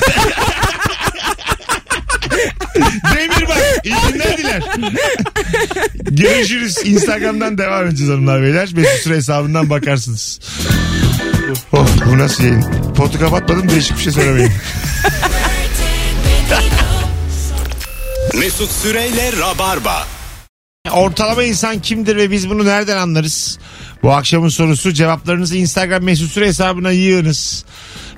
Demir 3.16 3.48
bak 3.50 3.79
iyi 3.90 4.14
günler 4.14 4.38
diler. 4.38 4.64
Görüşürüz. 6.12 6.78
Instagram'dan 6.86 7.58
devam 7.58 7.88
edeceğiz 7.88 8.12
hanımlar 8.12 8.42
beyler. 8.42 8.70
Mesut 8.74 9.04
Süre 9.04 9.16
hesabından 9.16 9.70
bakarsınız. 9.70 10.40
Oh 11.72 11.88
bu 12.06 12.18
nasıl 12.18 12.44
yayın? 12.44 12.66
Potu 12.96 13.20
kapatmadım 13.20 13.70
değişik 13.70 13.98
bir 13.98 14.04
şey 14.04 14.12
söylemeyin. 14.14 14.52
Mesut 18.40 18.72
Süreyle 18.72 19.32
Rabarba. 19.38 20.08
Ortalama 20.92 21.44
insan 21.44 21.80
kimdir 21.80 22.16
ve 22.16 22.32
biz 22.32 22.50
bunu 22.50 22.66
nereden 22.66 22.98
anlarız? 22.98 23.60
Bu 24.04 24.12
akşamın 24.12 24.50
sorusu 24.50 24.94
cevaplarınızı 24.94 25.58
Instagram 25.58 26.04
mesut 26.04 26.32
süre 26.32 26.48
hesabına 26.48 26.92
yığınız. 26.92 27.66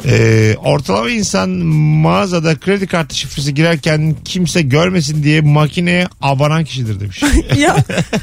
Ee, 0.06 0.56
ortalama 0.64 1.10
insan 1.10 1.50
mağazada 1.50 2.60
kredi 2.60 2.88
kartı 2.88 3.16
şifresi 3.16 3.54
girerken 3.54 4.16
kimse 4.26 4.62
görmesin 4.62 5.24
diye 5.24 5.42
makineye 5.42 6.08
abanan 6.22 6.64
kişidir 6.64 7.00
demiş. 7.00 7.24
ya 7.58 7.78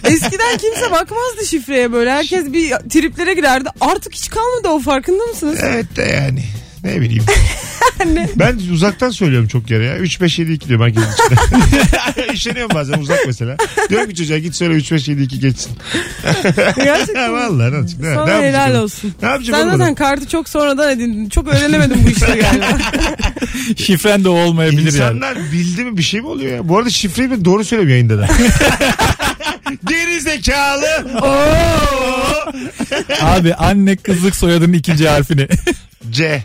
eskiden 0.05 0.59
kimse 0.59 0.90
bakmazdı 0.90 1.47
şifreye 1.47 1.92
böyle. 1.92 2.11
Herkes 2.11 2.53
bir 2.53 2.71
triplere 2.71 3.35
girerdi. 3.35 3.68
Artık 3.81 4.14
hiç 4.14 4.31
kalmadı 4.31 4.68
o 4.68 4.81
farkında 4.81 5.25
mısınız? 5.25 5.59
evet 5.62 5.97
de 5.97 6.03
yani 6.03 6.44
ne 6.85 7.01
bileyim. 7.01 7.25
yani. 8.05 8.29
Ben 8.37 8.59
uzaktan 8.73 9.11
söylüyorum 9.11 9.49
çok 9.49 9.71
yere 9.71 9.85
ya. 9.85 9.99
3 9.99 10.21
5 10.21 10.38
7 10.38 10.53
2 10.53 10.69
diyorum 10.69 10.87
herkesin 10.87 11.09
içinde. 11.12 12.33
Üşeniyorum 12.33 12.75
bazen 12.75 12.99
uzak 12.99 13.19
mesela. 13.27 13.57
Diyorum 13.91 14.09
ki 14.09 14.14
çocuğa 14.14 14.38
git 14.38 14.55
söyle 14.55 14.75
3 14.75 14.93
5 14.93 15.09
7 15.09 15.23
2 15.23 15.41
geçsin. 15.41 15.73
Gerçekten. 16.77 17.33
Vallahi 17.33 17.73
ne 17.73 17.77
olacak? 17.77 18.01
Ne, 18.01 18.14
Sana 18.14 18.38
ne 18.38 18.49
helal 18.49 18.75
olsun. 18.75 19.14
Ne 19.23 19.29
yapacak 19.29 19.57
Sen 19.57 19.71
zaten 19.71 19.95
kartı 19.95 20.29
çok 20.29 20.49
sonradan 20.49 20.91
edindin. 20.93 21.29
Çok 21.29 21.49
öğrenemedin 21.49 22.07
bu 22.07 22.11
işleri 22.11 22.41
galiba. 22.41 22.67
Şifren 23.77 24.25
de 24.25 24.29
olmayabilir 24.29 24.83
yani. 24.83 25.17
İnsanlar 25.17 25.37
bildi 25.53 25.85
mi 25.85 25.97
bir 25.97 26.03
şey 26.03 26.21
mi 26.21 26.27
oluyor 26.27 26.53
ya? 26.57 26.69
Bu 26.69 26.79
arada 26.79 26.91
şifreyi 26.91 27.31
ben 27.31 27.45
doğru 27.45 27.64
söylüyorum 27.64 27.91
yayında 27.91 28.19
da. 28.19 28.29
Geri 29.88 30.20
zekalı. 30.20 31.07
Oo. 31.22 32.52
Abi 33.20 33.54
anne 33.54 33.96
kızlık 33.96 34.37
soyadının 34.37 34.72
ikinci 34.72 35.09
harfini. 35.09 35.48
C. 36.11 36.44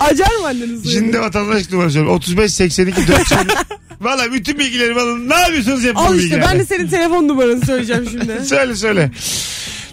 Acar 0.00 0.36
mı 0.40 0.46
anneniz? 0.46 0.92
Şimdi 0.92 1.20
vatandaşlık 1.20 1.72
numarası 1.72 1.92
söylüyorum. 1.94 2.16
35 2.18 2.52
82 2.54 3.08
400. 3.08 3.40
Valla 4.00 4.32
bütün 4.32 4.58
bilgilerimi 4.58 5.00
alın. 5.00 5.28
Ne 5.30 5.34
yapıyorsunuz 5.34 5.84
yapın 5.84 6.00
Al 6.00 6.14
işte 6.14 6.24
bilgilerle. 6.24 6.46
ben 6.52 6.58
de 6.58 6.66
senin 6.66 6.88
telefon 6.88 7.28
numaranı 7.28 7.66
söyleyeceğim 7.66 8.08
şimdi. 8.10 8.46
Söyle 8.46 8.76
söyle. 8.76 9.10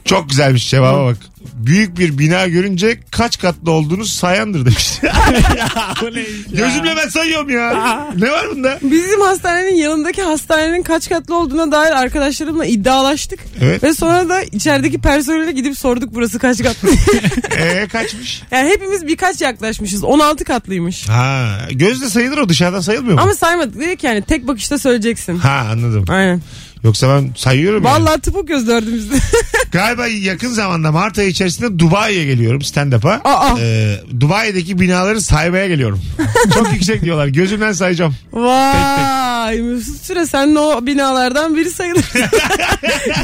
Çok 0.05 0.29
güzelmiş 0.29 0.69
cevaba 0.69 1.05
bak. 1.05 1.17
Büyük 1.53 1.99
bir 1.99 2.17
bina 2.17 2.47
görünce 2.47 2.99
kaç 3.11 3.39
katlı 3.39 3.71
olduğunu 3.71 4.05
sayandır 4.05 4.59
demiş. 4.65 4.91
Gözümle 6.51 6.95
ben 6.97 7.09
sayıyorum 7.09 7.49
ya. 7.49 8.07
ne 8.17 8.31
var 8.31 8.45
bunda? 8.51 8.79
Bizim 8.81 9.21
hastanenin 9.21 9.75
yanındaki 9.75 10.21
hastanenin 10.21 10.83
kaç 10.83 11.09
katlı 11.09 11.37
olduğuna 11.37 11.71
dair 11.71 11.91
arkadaşlarımla 11.91 12.65
iddialaştık. 12.65 13.39
Evet. 13.61 13.83
Ve 13.83 13.93
sonra 13.93 14.29
da 14.29 14.41
içerideki 14.43 15.01
personele 15.01 15.51
gidip 15.51 15.77
sorduk 15.77 16.09
burası 16.13 16.39
kaç 16.39 16.63
katlı. 16.63 16.89
Ee 17.57 17.87
kaçmış? 17.87 18.41
yani 18.51 18.69
hepimiz 18.69 19.07
birkaç 19.07 19.41
yaklaşmışız. 19.41 20.03
16 20.03 20.43
katlıymış. 20.43 21.09
Ha 21.09 21.57
gözle 21.71 22.09
sayılır 22.09 22.37
o 22.37 22.49
dışarıdan 22.49 22.81
sayılmıyor 22.81 23.15
mu? 23.15 23.21
Ama 23.21 23.33
saymadık 23.35 23.79
dedik 23.79 24.03
yani 24.03 24.21
tek 24.21 24.47
bakışta 24.47 24.77
söyleyeceksin. 24.77 25.37
Ha 25.39 25.67
anladım. 25.71 26.05
Aynen. 26.09 26.41
Yoksa 26.83 27.09
ben 27.09 27.29
sayıyorum. 27.35 27.83
yani. 27.83 27.93
Vallahi 28.05 28.21
tıp 28.21 28.35
okuyoruz 28.35 28.67
dördümüzde. 28.67 29.15
Galiba 29.71 30.07
yakın 30.07 30.49
zamanda 30.49 30.91
Mart 30.91 31.19
ayı 31.19 31.29
içerisinde 31.29 31.79
Dubai'ye 31.79 32.25
geliyorum 32.25 32.61
stand-up'a. 32.61 33.21
Aa. 33.23 33.59
Ee, 33.59 33.99
Dubai'deki 34.19 34.79
binaları 34.79 35.21
saymaya 35.21 35.67
geliyorum. 35.67 36.01
Çok 36.53 36.73
yüksek 36.73 37.01
diyorlar. 37.03 37.27
Gözümden 37.27 37.71
sayacağım. 37.71 38.15
Vay 38.33 39.61
Mesut 39.61 40.01
Süre 40.05 40.25
sen 40.25 40.55
o 40.55 40.85
binalardan 40.85 41.55
biri 41.55 41.71
sayılır. 41.71 42.05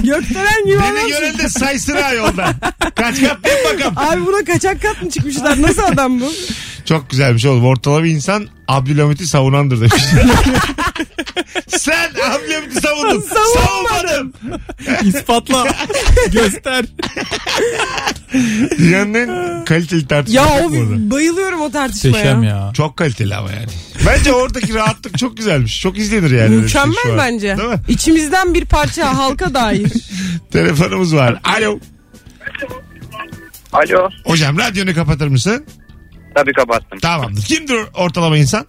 Gökdelen 0.03 0.65
gibi 0.65 0.79
Beni 0.79 1.09
gören 1.09 1.37
de 1.37 1.49
saysın 1.49 1.95
ha 1.95 2.13
yolda. 2.13 2.53
Kaç 2.95 3.21
kat 3.21 3.43
değil 3.43 3.57
bakalım. 3.73 3.93
Abi 3.97 4.25
buna 4.25 4.45
kaçak 4.53 4.81
kat 4.81 5.03
mı 5.03 5.09
çıkmışlar? 5.09 5.61
Nasıl 5.61 5.81
adam 5.83 6.19
bu? 6.21 6.31
Çok 6.85 7.09
güzelmiş 7.09 7.45
oğlum. 7.45 7.65
Ortalama 7.65 8.03
bir 8.03 8.09
insan 8.09 8.47
Abdülhamit'i 8.67 9.27
savunandır 9.27 9.79
demiş. 9.81 10.03
Sen 11.77 12.09
Abdülhamit'i 12.09 12.81
savundun. 12.81 13.21
Savunmadım. 13.55 14.33
İspatla. 15.03 15.63
Göster. 16.31 16.85
Dünyanın 18.77 19.13
en 19.13 19.65
kaliteli 19.65 20.07
tartışma. 20.07 20.41
Ya 20.41 20.47
o 20.47 20.53
orada? 20.65 21.11
bayılıyorum 21.11 21.61
o 21.61 21.71
tartışmaya. 21.71 22.09
Muhteşem 22.11 22.43
ya. 22.43 22.71
Çok 22.73 22.97
kaliteli 22.97 23.35
ama 23.35 23.51
yani. 23.51 23.67
Bence 24.05 24.33
oradaki 24.33 24.73
rahatlık 24.73 25.17
çok 25.17 25.37
güzelmiş. 25.37 25.81
Çok 25.81 25.97
izlenir 25.97 26.31
yani. 26.31 26.55
öyle 26.55 26.63
bir 26.63 26.67
şey 26.69 26.81
Mükemmel 26.81 27.03
şu 27.03 27.11
an. 27.11 27.17
bence. 27.17 27.57
Değil 27.57 27.69
mi? 27.69 27.79
İçimizden 27.87 28.53
bir 28.53 28.65
parça 28.65 29.17
halka 29.17 29.53
dair. 29.53 29.91
Telefonumuz 30.51 31.15
var. 31.15 31.39
Alo. 31.43 31.79
Alo. 33.73 34.09
Hocam 34.25 34.57
radyonu 34.57 34.93
kapatır 34.95 35.27
mısın? 35.27 35.65
Tabii 36.35 36.53
kapattım. 36.53 36.99
Tamamdır. 36.99 37.41
Kimdir 37.43 37.77
ortalama 37.93 38.37
insan? 38.37 38.65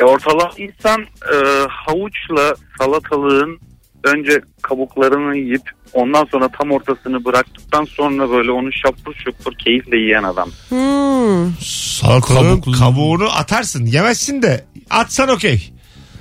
E, 0.00 0.04
ortalama 0.04 0.50
insan 0.58 1.00
e, 1.02 1.36
havuçla 1.68 2.54
salatalığın 2.78 3.58
önce 4.04 4.40
kabuklarını 4.62 5.36
yiyip 5.36 5.62
ondan 5.92 6.24
sonra 6.32 6.48
tam 6.58 6.70
ortasını 6.70 7.24
bıraktıktan 7.24 7.84
sonra 7.84 8.30
böyle 8.30 8.50
onu 8.50 8.72
şapur 8.72 9.14
şupur 9.24 9.52
keyifle 9.64 9.96
yiyen 9.96 10.22
adam. 10.22 10.48
Hmm. 10.68 11.52
Salatalığın 12.00 12.60
Kabuklu. 12.60 12.72
kabuğunu 12.78 13.30
atarsın. 13.36 13.86
Yemezsin 13.86 14.42
de 14.42 14.64
atsan 14.90 15.28
okey. 15.28 15.72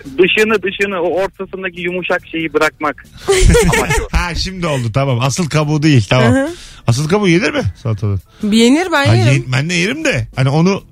Dışını 0.05 0.63
dışını 0.63 1.01
o 1.01 1.21
ortasındaki 1.23 1.81
yumuşak 1.81 2.21
şeyi 2.31 2.53
bırakmak. 2.53 3.05
Ha 4.11 4.35
şimdi 4.35 4.67
oldu 4.67 4.91
tamam. 4.93 5.19
Asıl 5.21 5.49
kabuğu 5.49 5.83
değil 5.83 6.05
tamam. 6.09 6.33
Hı 6.33 6.43
hı. 6.45 6.49
Asıl 6.87 7.09
kabuğu 7.09 7.27
yenir 7.27 7.51
mi 7.51 7.61
salatalığın? 7.83 8.21
Yenir 8.43 8.87
ben 8.91 9.05
Ha, 9.07 9.15
yerim. 9.15 9.33
ye- 9.33 9.43
ben 9.53 9.69
de 9.69 9.73
yerim 9.73 10.05
de. 10.05 10.27
Hani 10.35 10.49
onu 10.49 10.83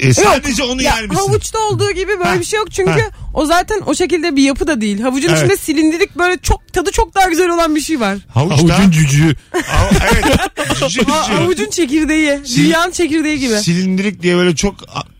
e, 0.00 0.14
sadece 0.14 0.62
onu 0.62 0.82
Ya, 0.82 0.94
yer 0.94 1.02
misin? 1.06 1.14
havuçta 1.14 1.58
olduğu 1.58 1.90
gibi 1.92 2.08
böyle 2.18 2.24
Ha, 2.30 2.40
bir 2.40 2.44
şey 2.44 2.58
yok 2.58 2.72
çünkü 2.72 2.90
ha. 2.90 2.98
o 3.34 3.46
zaten 3.46 3.80
o 3.86 3.94
şekilde 3.94 4.36
bir 4.36 4.42
yapı 4.42 4.66
da 4.66 4.80
değil. 4.80 5.00
Havucun 5.00 5.28
Evet. 5.28 5.38
içinde 5.38 5.56
silindirik 5.56 6.18
böyle 6.18 6.38
çok 6.38 6.72
tadı 6.72 6.90
çok 6.90 7.14
daha 7.14 7.28
güzel 7.28 7.48
olan 7.50 7.74
bir 7.76 7.80
şey 7.80 8.00
var. 8.00 8.18
Havuçta. 8.34 8.78
Havucun 8.78 8.90
cücüğü. 8.90 9.36
Ha- 9.66 9.90
evet. 10.12 10.24
Cücü, 10.88 11.04
Ha, 11.04 11.22
cücü. 11.26 11.36
havucun 11.38 11.70
çekirdeği. 11.70 12.40
Dünyanın 12.56 12.90
çekirdeği 12.92 13.38
gibi. 13.38 13.54
Silindirik 13.58 14.22
diye 14.22 14.36
böyle 14.36 14.56
çok 14.56 14.74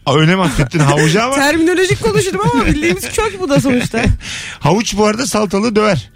önem 0.07 0.41
atfettin 0.41 0.79
havucu 0.79 1.23
ama 1.23 1.35
Terminolojik 1.35 2.03
konuştum 2.03 2.41
ama 2.55 2.67
bildiğimiz 2.67 3.05
kök 3.13 3.41
bu 3.41 3.49
da 3.49 3.61
sonuçta. 3.61 4.03
havuç 4.61 4.97
bu 4.97 5.05
arada 5.07 5.27
salatalığı 5.27 5.77
döver. 5.77 6.11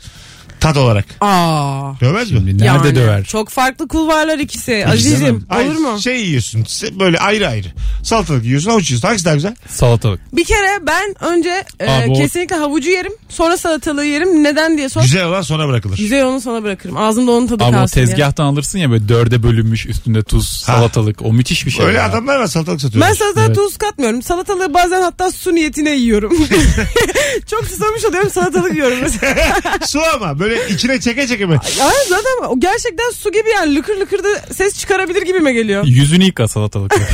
Tat 0.61 0.77
olarak. 0.77 1.05
Aa. 1.21 1.93
Dövmez 2.01 2.31
mi? 2.31 2.47
Nerede 2.47 2.65
Yani 2.65 2.95
döver? 2.95 3.25
Çok 3.25 3.49
farklı 3.49 3.89
kulvarlar 3.89 4.39
ikisi. 4.39 4.87
Azizim 4.93 5.47
olur 5.55 5.77
mu? 5.79 6.01
Şey 6.01 6.21
yiyorsun 6.27 6.63
se- 6.65 7.01
böyle 7.01 7.19
ayrı 7.19 7.49
ayrı. 7.49 7.69
Salatalık 8.03 8.45
yiyorsun 8.45 8.71
havuç 8.71 8.91
yiyorsun. 8.91 9.09
Hangisi 9.09 9.25
daha 9.25 9.35
güzel? 9.35 9.57
Salatalık. 9.69 10.37
Bir 10.37 10.45
kere 10.45 10.87
ben 10.87 11.15
önce 11.25 11.65
e, 11.81 11.91
Abi 11.91 12.11
o- 12.11 12.15
kesinlikle 12.15 12.57
havucu 12.57 12.91
yerim. 12.91 13.13
Sonra 13.29 13.57
salatalığı 13.57 14.05
yerim. 14.05 14.45
Neden 14.45 14.79
diye 14.79 14.89
sor. 14.89 15.03
Güzel 15.03 15.25
olan 15.25 15.43
sonra 15.43 15.69
bırakılır. 15.69 15.97
Güzel 15.97 16.25
onu 16.25 16.41
sana 16.41 16.63
bırakırım. 16.63 16.97
Ağzımda 16.97 17.31
onun 17.33 17.47
tadı 17.47 17.65
Abi 17.65 17.71
o 17.71 17.79
kalsın 17.79 17.97
diye. 17.97 18.07
tezgahtan 18.07 18.45
alırsın 18.45 18.79
ya 18.79 18.91
böyle 18.91 19.09
dörde 19.09 19.43
bölünmüş 19.43 19.87
üstünde 19.87 20.23
tuz, 20.23 20.63
Ha. 20.67 20.73
salatalık. 20.73 21.23
O 21.23 21.33
müthiş 21.33 21.67
bir 21.67 21.71
şey. 21.71 21.87
Öyle 21.87 21.99
ya. 21.99 22.05
adamlar 22.05 22.37
var 22.41 22.47
salatalık 22.47 22.81
satıyorlar. 22.81 23.11
Ben 23.11 23.15
salatalığa 23.15 23.47
Evet. 23.47 23.57
tuz 23.57 23.77
katmıyorum. 23.77 24.23
Salatalığı 24.23 24.75
bazen 24.75 25.03
hatta 25.03 25.31
su 25.31 25.55
niyetine 25.55 25.91
yiyorum. 25.97 26.33
Çok 27.51 27.65
susamış 27.65 28.05
oluyorum 28.05 28.31
salatalık 28.31 28.75
yiyorum 28.75 28.99
mesela. 29.03 29.53
Su 29.87 30.01
ama 30.17 30.41
böyle 30.51 30.69
içine 30.69 31.01
çeke 31.01 31.27
çeke 31.27 31.47
mi? 31.47 31.59
Ya 31.79 31.91
zaten 32.09 32.49
o 32.49 32.61
gerçekten 32.61 33.11
su 33.11 33.33
gibi 33.33 33.51
yani 33.55 33.75
lıkır 33.75 33.97
lıkır 33.97 34.25
da 34.25 34.55
ses 34.55 34.79
çıkarabilir 34.79 35.23
gibime 35.23 35.53
geliyor. 35.53 35.85
Yüzünü 35.87 36.25
yıka 36.25 36.49
salatalıkla. 36.49 36.99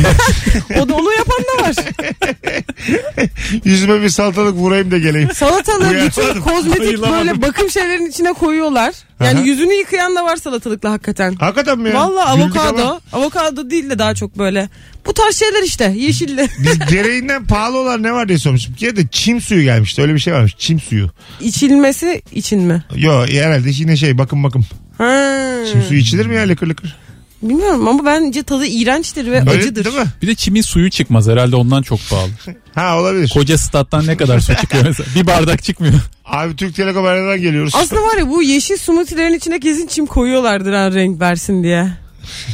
O 0.81 0.89
da 0.89 0.95
onu 0.95 1.13
yapan 1.13 1.39
da 1.39 1.63
var. 1.63 1.75
Yüzüme 3.65 4.03
bir 4.03 4.09
salatalık 4.09 4.55
vurayım 4.57 4.91
da 4.91 4.99
geleyim. 4.99 5.31
Salatalığı 5.35 5.91
bütün 5.91 6.41
kozmetik 6.41 7.03
böyle 7.03 7.43
bakım 7.43 7.71
şeylerin 7.71 8.07
içine 8.07 8.33
koyuyorlar. 8.33 8.95
Yani 9.21 9.39
Aha. 9.39 9.45
yüzünü 9.47 9.75
yıkayan 9.75 10.17
da 10.17 10.25
var 10.25 10.37
salatalıkla 10.37 10.91
hakikaten. 10.91 11.35
Hakikaten 11.35 11.79
mi 11.79 11.89
ya? 11.89 11.95
Valla 11.95 12.35
Güldük 12.37 12.57
avokado. 12.57 12.83
ama 12.83 13.01
Avokado 13.13 13.71
değil 13.71 13.91
de 13.91 13.99
daha 13.99 14.15
çok 14.15 14.39
böyle. 14.39 14.69
Bu 15.07 15.15
tarz 15.15 15.37
şeyler 15.37 15.63
işte 15.63 15.93
yeşilli. 15.97 16.49
Biz 16.59 16.79
gereğinden 16.91 17.47
pahalı 17.47 17.79
olan 17.79 18.03
ne 18.03 18.13
var 18.13 18.29
diye 18.29 18.39
sormuştum. 18.39 18.75
Bir 18.75 18.79
kere 18.79 18.97
de 18.97 19.07
çim 19.11 19.41
suyu 19.41 19.63
gelmişti. 19.63 20.03
Öyle 20.03 20.15
bir 20.15 20.19
şey 20.19 20.35
varmış. 20.35 20.55
Çim 20.59 20.81
suyu. 20.81 21.11
İçilmesi 21.41 22.23
için 22.33 22.61
mi? 22.61 22.85
Yo 22.97 23.24
herhalde 23.27 23.71
yine 23.73 23.97
şey 23.97 24.19
bakın 24.19 24.45
bakın. 24.45 24.65
Ha. 24.99 25.37
Çim 25.73 25.83
suyu 25.83 26.01
içilir 26.01 26.27
mi 26.27 26.35
ya 26.35 26.43
lıkır 26.43 26.67
lıkır? 26.67 26.97
Bilmiyorum 27.43 27.89
ama 27.89 28.05
bence 28.05 28.43
tadı 28.43 28.67
iğrençtir 28.67 29.27
ve 29.31 29.41
Öyle 29.41 29.51
acıdır. 29.51 29.85
değil 29.85 29.97
mi? 29.97 30.05
bir 30.23 30.27
de 30.27 30.35
çimin 30.35 30.63
suyu 30.63 30.91
çıkmaz 30.91 31.29
herhalde 31.29 31.57
ondan 31.57 31.83
çok 31.83 32.01
pahalı. 32.11 32.31
Ha 32.75 33.01
olabilir. 33.01 33.31
Koca 33.35 33.59
stat'tan 33.59 34.07
ne 34.07 34.17
kadar 34.17 34.41
su 34.41 34.55
çıkıyor 34.55 34.85
mesela? 34.87 35.09
Bir 35.17 35.27
bardak 35.27 35.63
çıkmıyor. 35.63 35.95
Abi 36.25 36.57
Türk 36.57 36.75
Telekom 36.75 37.05
geliyoruz. 37.41 37.75
Aslında 37.77 38.03
var 38.03 38.17
ya 38.19 38.31
bu 38.31 38.43
yeşil 38.43 38.77
smoothie'lerin 38.77 39.35
içine 39.35 39.61
kesin 39.61 39.87
çim 39.87 40.07
koyuyorlardır 40.07 40.73
ha 40.73 40.93
renk 40.93 41.21
versin 41.21 41.63
diye. 41.63 41.89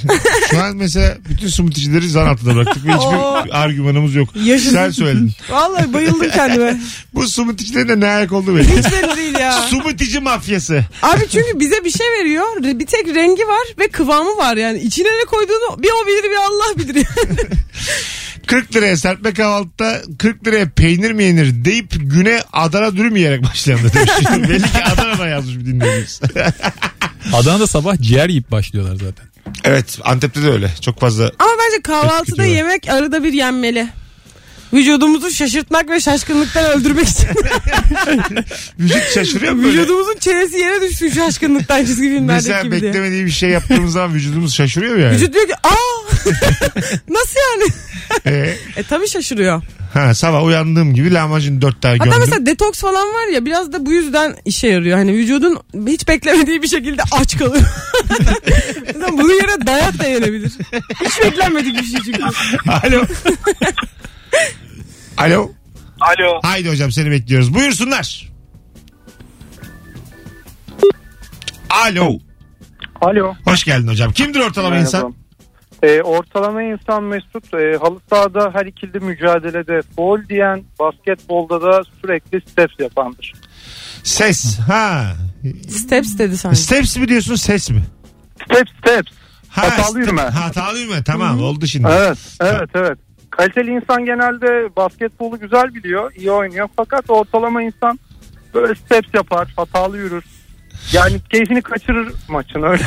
Şu 0.51 0.63
an 0.63 0.77
mesela 0.77 1.17
bütün 1.29 1.49
smoothie'cileri 1.49 2.09
zan 2.09 2.27
altında 2.27 2.55
bıraktık 2.55 2.87
ve 2.87 2.93
hiçbir 2.93 3.63
argümanımız 3.63 4.15
yok. 4.15 4.29
Yaşasın. 4.45 4.75
Sen 4.75 4.91
söyledin. 4.91 5.33
Vallahi 5.51 5.93
bayıldım 5.93 6.31
kendime. 6.31 6.81
Bu 7.15 7.27
smoothie'cilerin 7.27 7.89
de 7.89 8.01
ne 8.01 8.07
ayak 8.07 8.33
oldu 8.33 8.57
belli. 8.57 8.79
Hiç 8.79 8.93
belli 8.93 9.17
değil 9.17 9.39
ya. 9.39 9.53
Smoothie'ci 9.53 10.21
mafyası. 10.21 10.85
Abi 11.03 11.29
çünkü 11.33 11.61
bize 11.61 11.85
bir 11.85 11.91
şey 11.91 12.07
veriyor. 12.21 12.47
Bir 12.63 12.87
tek 12.87 13.15
rengi 13.15 13.43
var 13.49 13.67
ve 13.79 13.89
kıvamı 13.89 14.37
var 14.37 14.57
yani. 14.57 14.79
İçine 14.79 15.09
ne 15.09 15.25
koyduğunu 15.25 15.83
bir 15.83 15.89
o 16.03 16.07
bilir 16.07 16.31
bir 16.31 16.37
Allah 16.37 16.79
bilir 16.79 16.95
yani. 16.95 17.39
40 18.47 18.77
liraya 18.77 18.97
serpme 18.97 19.33
kahvaltıda 19.35 20.01
40 20.19 20.47
liraya 20.47 20.71
peynir 20.71 21.13
mi 21.13 21.25
yenir 21.25 21.65
deyip 21.65 21.93
güne 21.99 22.41
Adana 22.53 22.97
dürüm 22.97 23.17
yiyerek 23.17 23.43
başlayan 23.43 23.79
da 23.79 23.93
demiş. 23.93 24.49
Belli 24.49 24.63
ki 24.63 24.85
Adana'dan 24.85 25.29
yazmış 25.29 25.57
bir 25.57 25.67
dinleyicimiz. 25.67 26.21
Adana'da 27.35 27.67
sabah 27.67 27.97
ciğer 28.01 28.29
yiyip 28.29 28.51
başlıyorlar 28.51 28.95
zaten. 28.97 29.27
evet 29.65 29.99
Antep'te 30.05 30.43
de 30.43 30.51
öyle. 30.51 30.71
Çok 30.81 31.01
fazla 31.01 31.25
Ama 31.39 31.51
bence 31.67 31.83
kahvaltıda 31.83 32.21
Etkiliyor. 32.21 32.57
yemek 32.57 32.89
arada 32.89 33.23
bir 33.23 33.33
yenmeli. 33.33 33.89
Vücudumuzu 34.73 35.31
şaşırtmak 35.31 35.91
ve 35.91 36.01
şaşkınlıktan 36.01 36.65
öldürmek 36.71 37.09
için. 37.09 37.29
vücut 38.79 39.15
şaşırıyor 39.15 39.53
mu 39.53 39.63
böyle? 39.63 39.79
Vücudumuzun 39.81 40.17
çenesi 40.21 40.57
yere 40.59 40.81
düşsün 40.81 41.11
şaşkınlıktan 41.11 41.85
çizgi 41.85 42.09
filmlerdeki 42.09 42.49
Mesela 42.49 42.63
gibi 42.63 42.81
diye. 42.81 42.91
beklemediği 42.93 43.27
bir 43.27 43.31
şey 43.31 43.51
yaptığımız 43.51 43.93
zaman 43.93 44.15
vücudumuz 44.15 44.55
şaşırıyor 44.55 44.95
mu 44.95 45.01
yani? 45.01 45.15
Vücut 45.17 45.35
diyor 45.35 45.47
ki 45.47 45.55
aa 45.63 45.71
Nasıl 47.09 47.37
yani? 47.53 47.65
Ee, 48.27 48.55
E 48.77 48.83
tabii 48.83 49.09
şaşırıyor. 49.09 49.63
ha, 49.95 50.15
sabah 50.15 50.45
uyandığım 50.45 50.95
gibi 50.95 51.13
lahmacun 51.15 51.63
dört 51.63 51.83
tane 51.83 51.99
Hatta 51.99 52.05
gömdüm. 52.11 52.21
mesela 52.21 52.47
detoks 52.47 52.81
falan 52.81 53.09
var 53.15 53.27
ya 53.33 53.45
biraz 53.47 53.73
da 53.73 53.87
bu 53.87 53.93
yüzden 53.93 54.37
işe 54.45 54.69
yarıyor. 54.69 54.99
Hani 54.99 55.13
vücudun 55.13 55.59
hiç 55.87 56.09
beklemediği 56.09 56.63
bir 56.63 56.69
şekilde 56.69 57.03
aç 57.13 57.39
kalıyor. 57.39 57.65
mesela 58.87 59.13
bunun 59.13 59.33
yerine 59.35 59.67
dayak 59.67 59.99
da 59.99 60.07
yenebilir. 60.07 60.53
Hiç 61.05 61.21
beklenmedik 61.25 61.75
bir 61.81 61.85
şey 61.85 62.01
çünkü. 62.05 62.23
Alo. 62.69 63.05
Alo. 65.21 65.51
Alo. 66.01 66.41
Haydi 66.43 66.69
hocam 66.69 66.93
seni 66.93 67.11
bekliyoruz. 67.11 67.55
Buyursunlar. 67.55 68.31
Alo. 71.71 72.19
Alo. 73.01 73.35
Hoş 73.45 73.65
geldin 73.65 73.89
hocam. 73.89 74.13
Kimdir 74.13 74.41
ortalama 74.41 74.71
Merhaba. 74.71 74.87
insan? 74.87 75.15
Ee, 75.83 76.03
ortalama 76.03 76.63
insan 76.63 77.03
Mesut 77.05 77.55
e, 77.55 77.77
halı 77.81 78.01
sahada 78.11 78.51
her 78.55 78.67
ikili 78.67 79.01
mücadelede 79.01 79.81
foul 79.97 80.29
diyen 80.29 80.65
basketbolda 80.79 81.63
da 81.63 81.83
sürekli 82.01 82.41
steps 82.51 82.75
yapandır. 82.79 83.33
Ses. 84.05 84.59
Ha. 84.59 85.13
Steps 85.69 86.19
dedi 86.19 86.39
sanki. 86.39 86.59
Steps 86.59 86.97
mi 86.97 87.09
diyorsun 87.09 87.35
ses 87.35 87.71
mi? 87.71 87.83
Steps 88.45 88.71
steps. 88.79 89.13
Ha, 89.49 89.63
Hatalı 89.63 89.87
step- 89.91 90.03
yürüme. 90.03 90.23
Hatalı 90.23 90.79
yürüme. 90.79 91.03
Tamam 91.05 91.43
oldu 91.43 91.67
şimdi. 91.67 91.89
Evet 91.91 92.19
evet 92.41 92.71
evet. 92.75 92.99
Kaliteli 93.41 93.71
insan 93.71 94.05
genelde 94.05 94.77
basketbolu 94.77 95.41
güzel 95.41 95.75
biliyor, 95.75 96.13
iyi 96.15 96.31
oynuyor. 96.31 96.69
Fakat 96.77 97.11
ortalama 97.11 97.63
insan 97.63 97.99
böyle 98.55 98.75
steps 98.75 99.15
yapar, 99.15 99.49
hatalı 99.57 99.99
yürür. 99.99 100.25
Yani 100.93 101.21
keyfini 101.33 101.63
kaçırır 101.63 102.13
maçın 102.29 102.63
öyle. 102.63 102.83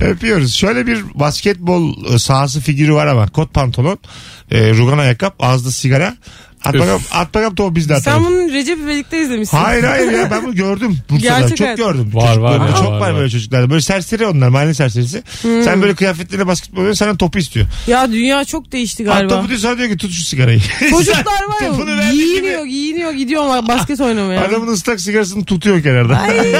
Öpüyoruz. 0.10 0.54
Şöyle 0.54 0.86
bir 0.86 1.04
basketbol 1.14 2.14
e, 2.14 2.18
sahası 2.18 2.60
figürü 2.60 2.94
var 2.94 3.06
ama 3.06 3.28
kot 3.28 3.54
pantolon, 3.54 3.98
e, 4.50 4.70
rugan 4.74 4.98
ayakkabı, 4.98 5.34
ağızda 5.38 5.70
sigara. 5.70 6.14
At 6.68 6.74
bakalım, 6.74 7.02
at 7.12 7.34
bakalım 7.34 7.54
topu 7.54 7.76
biz 7.76 7.88
de 7.88 8.00
Sen 8.00 8.24
bunu 8.24 8.52
Recep 8.52 8.78
İvedik'te 8.78 9.22
izlemişsin. 9.22 9.56
Hayır 9.56 9.84
hayır 9.84 10.12
ya 10.12 10.30
ben 10.30 10.44
bunu 10.44 10.54
gördüm. 10.54 10.98
Bursa'da. 11.10 11.38
Gerçek 11.38 11.56
çok 11.56 11.66
hayat. 11.66 11.78
gördüm. 11.78 12.10
Var, 12.14 12.26
Çocuklarda 12.28 12.60
var, 12.64 12.76
Çok 12.76 12.86
var, 12.86 13.00
var, 13.00 13.10
var. 13.10 13.16
böyle 13.18 13.30
çocuklarda. 13.30 13.70
Böyle 13.70 13.80
serseri 13.82 14.26
onlar 14.26 14.48
mahalle 14.48 14.74
serserisi. 14.74 15.22
Hmm. 15.42 15.62
Sen 15.62 15.82
böyle 15.82 15.94
kıyafetlerine 15.94 16.46
basketbol 16.46 16.76
oynuyorsun 16.78 16.98
senden 16.98 17.16
topu 17.16 17.38
istiyor. 17.38 17.66
Ya 17.86 18.12
dünya 18.12 18.44
çok 18.44 18.72
değişti 18.72 19.10
At 19.10 19.16
galiba. 19.16 19.34
topu 19.34 19.48
diyor 19.48 19.60
sana 19.60 19.78
diyor 19.78 19.88
ki 19.90 19.96
tut 19.96 20.12
şu 20.12 20.22
sigarayı. 20.22 20.60
Çocuklar 20.90 21.22
var 21.48 21.58
Topunu 21.68 21.90
ya 21.90 21.96
verdik 21.96 22.12
giyiniyor 22.20 22.64
giyiniyor 22.64 23.12
gidiyor 23.12 23.42
ama 23.44 23.68
basket 23.68 24.00
oynamaya. 24.00 24.44
Adamın 24.44 24.72
ıslak 24.72 25.00
sigarasını 25.00 25.44
tutuyor 25.44 25.82
kenarda. 25.82 26.16
Ay. 26.18 26.38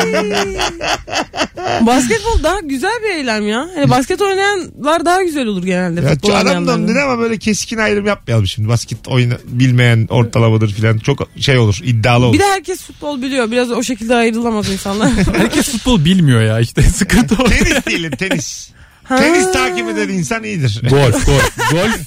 Basketbol 1.86 2.42
daha 2.42 2.60
güzel 2.60 3.00
bir 3.04 3.10
eylem 3.16 3.48
ya. 3.48 3.68
Hani 3.74 3.90
basket 3.90 4.22
oynayanlar 4.22 5.04
daha 5.04 5.22
güzel 5.22 5.46
olur 5.46 5.64
genelde. 5.64 6.00
Ya, 6.00 6.08
futbol 6.08 6.28
adam 6.30 6.44
da 6.44 6.48
oynayanlardan. 6.48 6.88
dedi 6.88 7.00
ama 7.00 7.18
böyle 7.18 7.38
keskin 7.38 7.78
ayrım 7.78 8.06
yapmayalım 8.06 8.46
şimdi. 8.46 8.68
Basket 8.68 9.08
oyna 9.08 9.34
bilmeyen 9.46 10.06
ortalamadır 10.10 10.72
filan. 10.72 10.98
Çok 10.98 11.28
şey 11.40 11.58
olur 11.58 11.78
iddialı 11.84 12.24
olur. 12.26 12.34
Bir 12.34 12.38
de 12.38 12.44
herkes 12.44 12.82
futbol 12.82 13.22
biliyor. 13.22 13.50
Biraz 13.50 13.70
o 13.70 13.82
şekilde 13.82 14.14
ayrılamaz 14.14 14.72
insanlar. 14.72 15.10
Herkes 15.36 15.68
futbol 15.68 16.04
bilmiyor 16.04 16.40
ya 16.42 16.60
işte 16.60 16.82
sıkıntı 16.82 17.34
o. 17.42 17.44
tenis 17.44 17.86
diyelim 17.86 18.10
tenis. 18.10 18.70
tenis 19.08 19.52
takip 19.52 19.88
eden 19.88 20.08
insan 20.08 20.44
iyidir. 20.44 20.82
golf 20.90 21.26
golf. 21.26 21.56
Golf 21.70 22.00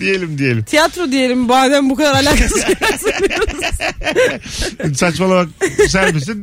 diyelim 0.00 0.38
diyelim. 0.38 0.62
Tiyatro 0.64 1.12
diyelim 1.12 1.38
madem 1.38 1.90
bu 1.90 1.96
kadar 1.96 2.12
alakasız 2.14 2.62
şeyler 2.62 2.98
söylüyoruz. 2.98 4.98
Saçmalamak. 4.98 5.48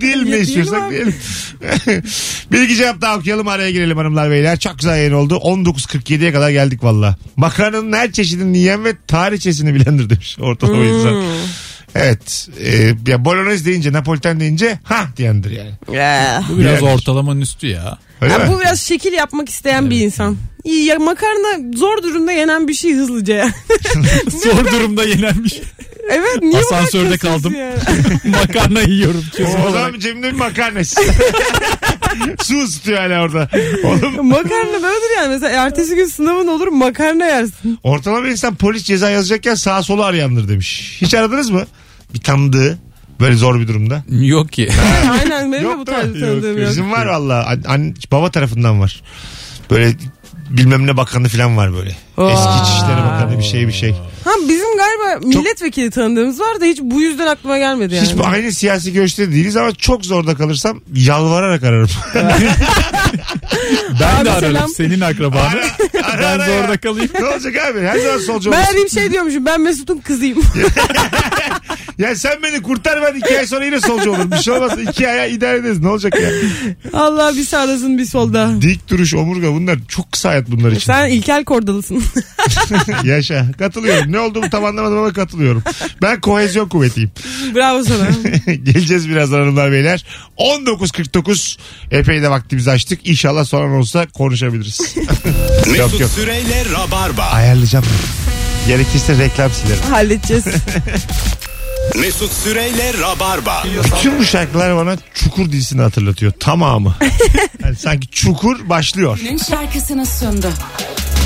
Diyelim 0.01 0.27
ne 0.27 0.31
Değil 0.31 0.43
istiyorsak 0.43 0.83
mi? 0.83 0.89
diyelim. 0.91 1.15
bir 2.51 2.61
iki 2.61 2.75
cevap 2.75 3.01
daha 3.01 3.17
okuyalım 3.17 3.47
araya 3.47 3.71
girelim 3.71 3.97
hanımlar 3.97 4.31
beyler. 4.31 4.59
Çok 4.59 4.79
güzel 4.79 4.97
yayın 4.97 5.13
oldu. 5.13 5.35
19.47'ye 5.35 6.31
kadar 6.33 6.49
geldik 6.49 6.83
valla. 6.83 7.15
Makarnanın 7.35 7.93
her 7.93 8.11
çeşidini 8.11 8.57
yiyen 8.57 8.85
ve 8.85 8.93
tarihçesini 9.07 9.73
bilendir 9.75 10.09
demiş 10.09 10.37
ortalama 10.39 10.77
Hmm. 10.83 10.95
insan. 10.97 11.23
Evet. 11.95 12.47
E, 12.63 12.93
ya 13.07 13.25
bolognese 13.25 13.65
deyince, 13.65 13.93
Napoliten 13.93 14.39
deyince 14.39 14.79
ha 14.83 15.07
diyendir 15.17 15.51
yani. 15.51 15.71
Ya. 15.97 16.43
bu 16.49 16.57
biraz 16.57 16.79
Bilendir. 16.79 16.95
ortalamanın 16.95 17.41
üstü 17.41 17.67
ya. 17.67 17.97
Öyle 18.21 18.33
Ya 18.33 18.39
mi? 18.39 18.45
bu 18.53 18.59
biraz 18.59 18.81
şekil 18.81 19.13
yapmak 19.13 19.49
isteyen 19.49 19.89
bir 19.89 19.99
insan. 20.01 20.37
İyi 20.63 20.85
ya 20.85 20.99
makarna 20.99 21.77
zor 21.77 22.03
durumda 22.03 22.31
yenen 22.31 22.67
bir 22.67 22.73
şey 22.73 22.93
hızlıca 22.93 23.33
ya. 23.35 23.49
Zor 24.43 24.71
durumda 24.71 25.03
yenilmiş. 25.03 25.53
evet 26.09 26.41
niye 26.41 26.59
Asansörde 26.61 27.17
kaldım. 27.17 27.55
yani? 27.55 27.75
Makarna 28.41 28.81
yiyorum 28.81 29.23
O 29.67 29.71
zaman 29.71 29.99
cebimde 29.99 30.27
bir 30.27 30.37
makarnası. 30.37 31.01
Su 32.43 32.59
ısıtıyor 32.63 32.97
hala 32.99 33.21
orada. 33.23 33.49
Oğlum 33.83 34.27
makarna 34.27 34.73
böyledir 34.83 35.17
yani. 35.17 35.29
Mesela 35.29 35.65
ertesi 35.65 35.95
gün 35.95 36.05
sınavın 36.05 36.47
olur 36.47 36.67
makarna 36.67 37.25
yersin. 37.25 37.79
ortalama 37.83 38.23
bir 38.25 38.29
insan 38.29 38.55
polis 38.55 38.83
ceza 38.83 39.09
yazacakken 39.09 39.55
sağa 39.55 39.83
sola 39.83 40.05
arayandır 40.05 40.47
demiş. 40.49 40.97
Hiç 41.01 41.13
aradınız 41.13 41.49
mı? 41.49 41.63
Bir 42.13 42.19
tanıdığı 42.19 42.77
böyle 43.19 43.35
zor 43.35 43.59
bir 43.59 43.67
durumda. 43.67 44.03
Yok 44.09 44.51
ki. 44.51 44.69
Aynen 45.21 45.51
benim 45.51 45.63
de 45.69 45.77
bu 45.77 45.87
değil 45.87 45.97
tarz 45.99 46.13
mi? 46.13 46.19
tanıdığım 46.19 46.57
yok. 46.61 46.69
Bizim 46.69 46.91
var 46.91 47.05
valla. 47.05 47.45
An- 47.47 47.63
an- 47.67 47.95
baba 48.11 48.31
tarafından 48.31 48.79
var. 48.79 49.01
Böyle 49.71 49.93
bilmem 50.49 50.87
ne 50.87 50.97
bakanı 50.97 51.27
falan 51.29 51.57
var 51.57 51.73
böyle. 51.73 51.89
Eski 52.33 52.61
İçişleri 52.63 52.97
Bakanı 53.05 53.39
bir 53.39 53.43
şey 53.43 53.67
bir 53.67 53.73
şey. 53.73 53.95
Ha 54.25 54.31
bizim 54.49 54.67
galiba 54.77 55.27
milletvekili 55.27 55.91
tanıdığımız 55.91 56.39
var 56.39 56.61
da 56.61 56.65
hiç 56.65 56.79
bu 56.81 57.01
yüzden 57.01 57.27
aklıma 57.27 57.57
gelmedi 57.57 57.95
yani. 57.95 58.07
Hiç 58.07 58.13
aynı 58.25 58.51
siyasi 58.51 58.93
görüşte 58.93 59.31
değiliz 59.31 59.57
ama 59.57 59.71
çok 59.75 60.05
zorda 60.05 60.35
kalırsam 60.35 60.81
yalvararak 60.95 61.63
ararım. 61.63 61.89
Ben 64.01 64.25
de 64.25 64.29
Abi 64.29 64.29
ararım 64.29 64.39
selam. 64.39 64.69
senin 64.69 65.01
akrabanı. 65.01 65.41
Ara, 65.43 66.19
ben 66.19 66.39
ara 66.39 66.45
zorda 66.45 66.71
ya. 66.71 66.77
kalayım. 66.77 67.09
ne 67.19 67.25
olacak 67.25 67.55
abi? 67.55 67.81
Her 67.81 67.99
zaman 67.99 68.17
solcu 68.17 68.51
Ben 68.51 68.57
olursun. 68.57 68.69
arayayım 68.71 68.89
şey 68.89 69.11
diyormuşum 69.11 69.45
ben 69.45 69.61
Mesut'un 69.61 69.97
kızıyım. 69.97 70.37
Ya 71.99 72.15
sen 72.15 72.43
beni 72.43 72.61
kurtar 72.61 73.01
ben 73.01 73.19
iki 73.19 73.39
ay 73.39 73.47
sonra 73.47 73.65
yine 73.65 73.81
solcu 73.81 74.11
olurum. 74.11 74.31
Bir 74.31 74.37
şey 74.37 74.53
olmaz. 74.53 74.71
İki 74.89 75.09
aya 75.09 75.27
idare 75.27 75.57
ederiz. 75.57 75.79
Ne 75.79 75.87
olacak 75.89 76.13
ya? 76.21 76.29
Allah 76.93 77.33
bir 77.35 77.43
sağdasın 77.43 77.97
bir 77.97 78.05
solda. 78.05 78.61
Dik 78.61 78.89
duruş, 78.89 79.13
omurga 79.13 79.53
bunlar 79.53 79.79
çok 79.87 80.11
kısa 80.11 80.29
hayat 80.29 80.51
bunlar 80.51 80.71
için. 80.71 80.85
Sen 80.85 81.09
İlkel 81.09 81.43
Kordalısın. 81.45 82.03
Yaşa. 83.03 83.45
Katılıyorum. 83.59 84.11
Ne 84.11 84.19
olduğumu 84.19 84.49
tam 84.49 84.65
anlamadım 84.65 84.97
ama 84.97 85.13
katılıyorum. 85.13 85.63
Ben 86.01 86.21
kohezyon 86.21 86.69
kuvvetiyim. 86.69 87.11
Bravo 87.55 87.83
sana. 87.83 88.07
Geleceğiz 88.63 89.09
birazdan 89.09 89.39
hanımlar 89.39 89.71
beyler. 89.71 90.05
19.49 90.37 91.57
epey 91.91 92.21
de 92.21 92.29
vaktimizi 92.29 92.71
açtık. 92.71 93.07
İnşallah 93.07 93.45
sonra 93.45 93.79
olsa 93.79 94.07
konuşabiliriz. 94.07 94.79
Mesut 95.71 95.99
yok. 95.99 96.09
Süreyle 96.09 96.63
Rabarba. 96.73 97.23
Ayarlayacağım. 97.23 97.85
Gerekirse 98.67 99.17
reklam 99.17 99.51
silerim. 99.51 99.83
Halledeceğiz. 99.89 100.45
Mesut 101.95 102.31
Süreyle 102.31 102.93
Rabarba. 103.01 103.63
Bütün 103.97 104.19
bu 104.19 104.23
şarkılar 104.25 104.75
bana 104.75 104.97
Çukur 105.13 105.51
dizisini 105.51 105.81
hatırlatıyor. 105.81 106.31
Tamamı. 106.39 106.95
Yani 107.63 107.75
sanki 107.75 108.07
Çukur 108.07 108.69
başlıyor. 108.69 109.19
Günün 109.23 109.37
şarkısını 109.37 110.05
sundu. 110.05 110.47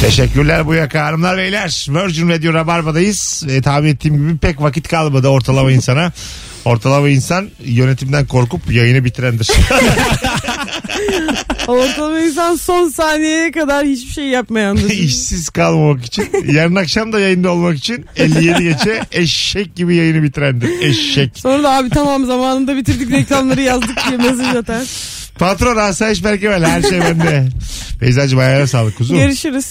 Teşekkürler 0.02 0.65
bu 0.65 0.73
yaka 0.73 1.06
hanımlar 1.06 1.38
beyler. 1.38 1.86
Virgin 1.89 2.30
Radio 2.30 2.54
Rabarba'dayız. 2.54 3.45
E, 3.49 3.62
tahmin 3.62 3.88
ettiğim 3.89 4.17
gibi 4.17 4.38
pek 4.38 4.62
vakit 4.62 4.88
kalmadı 4.88 5.28
ortalama 5.28 5.71
insana. 5.71 6.12
Ortalama 6.65 7.10
insan 7.10 7.49
yönetimden 7.65 8.26
korkup 8.26 8.71
yayını 8.71 9.06
bitirendir. 9.06 9.47
Ortalama 11.68 12.20
insan 12.20 12.56
son 12.56 12.90
saniyeye 12.90 13.52
kadar 13.52 13.86
hiçbir 13.86 14.12
şey 14.12 14.26
yapmayandır. 14.26 14.90
İşsiz 14.90 15.50
kalmamak 15.50 16.06
için, 16.06 16.30
yarın 16.48 16.76
akşam 16.76 17.14
da 17.14 17.20
yayında 17.20 17.52
olmak 17.52 17.78
için 17.78 18.06
57 18.16 18.64
geçe 18.64 19.02
eşek 19.12 19.76
gibi 19.76 19.96
yayını 19.96 20.24
bitirendir. 20.24 20.70
Eşek. 20.82 21.32
Sonra 21.36 21.64
da 21.64 21.72
abi 21.72 21.90
tamam 21.90 22.26
zamanında 22.26 22.76
bitirdik 22.78 23.12
reklamları 23.12 23.62
yazdık 23.62 23.98
diye 24.08 24.18
mesaj 24.18 24.56
atar. 24.56 24.88
Patron 25.40 25.78
asayiş 25.78 26.24
Berkevel 26.24 26.64
her 26.66 26.82
şey 26.82 27.02
bende. 27.02 27.48
Beyzacığım 28.02 28.40
ayağına 28.40 28.68
sağlık 28.68 28.98
kuzum. 28.98 29.18
Görüşürüz. 29.18 29.66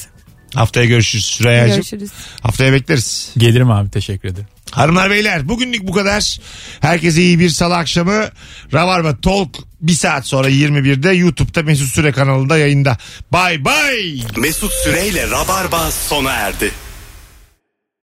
Haftaya 0.55 0.87
görüşürüz 0.87 1.25
Süreyya'cığım. 1.25 1.77
Görüşürüz. 1.77 2.11
Haftaya 2.41 2.73
bekleriz. 2.73 3.31
Gelirim 3.39 3.71
abi 3.71 3.91
teşekkür 3.91 4.29
ederim. 4.29 4.47
Hanımlar 4.73 5.11
beyler 5.11 5.49
bugünlük 5.49 5.87
bu 5.89 5.93
kadar. 5.93 6.39
Herkese 6.81 7.23
iyi 7.23 7.39
bir 7.39 7.49
salı 7.49 7.77
akşamı. 7.77 8.29
Rabarba 8.73 9.21
Talk 9.21 9.57
bir 9.81 9.93
saat 9.93 10.27
sonra 10.27 10.51
21'de 10.51 11.11
YouTube'da 11.11 11.63
Mesut 11.63 11.89
Süre 11.89 12.13
kanalında 12.13 12.59
yayında. 12.59 12.97
Bay 13.33 13.65
bay. 13.65 14.21
Mesut 14.37 14.73
Süreyle 14.73 15.31
Rabarba 15.31 15.91
sona 15.91 16.33
erdi. 16.33 16.73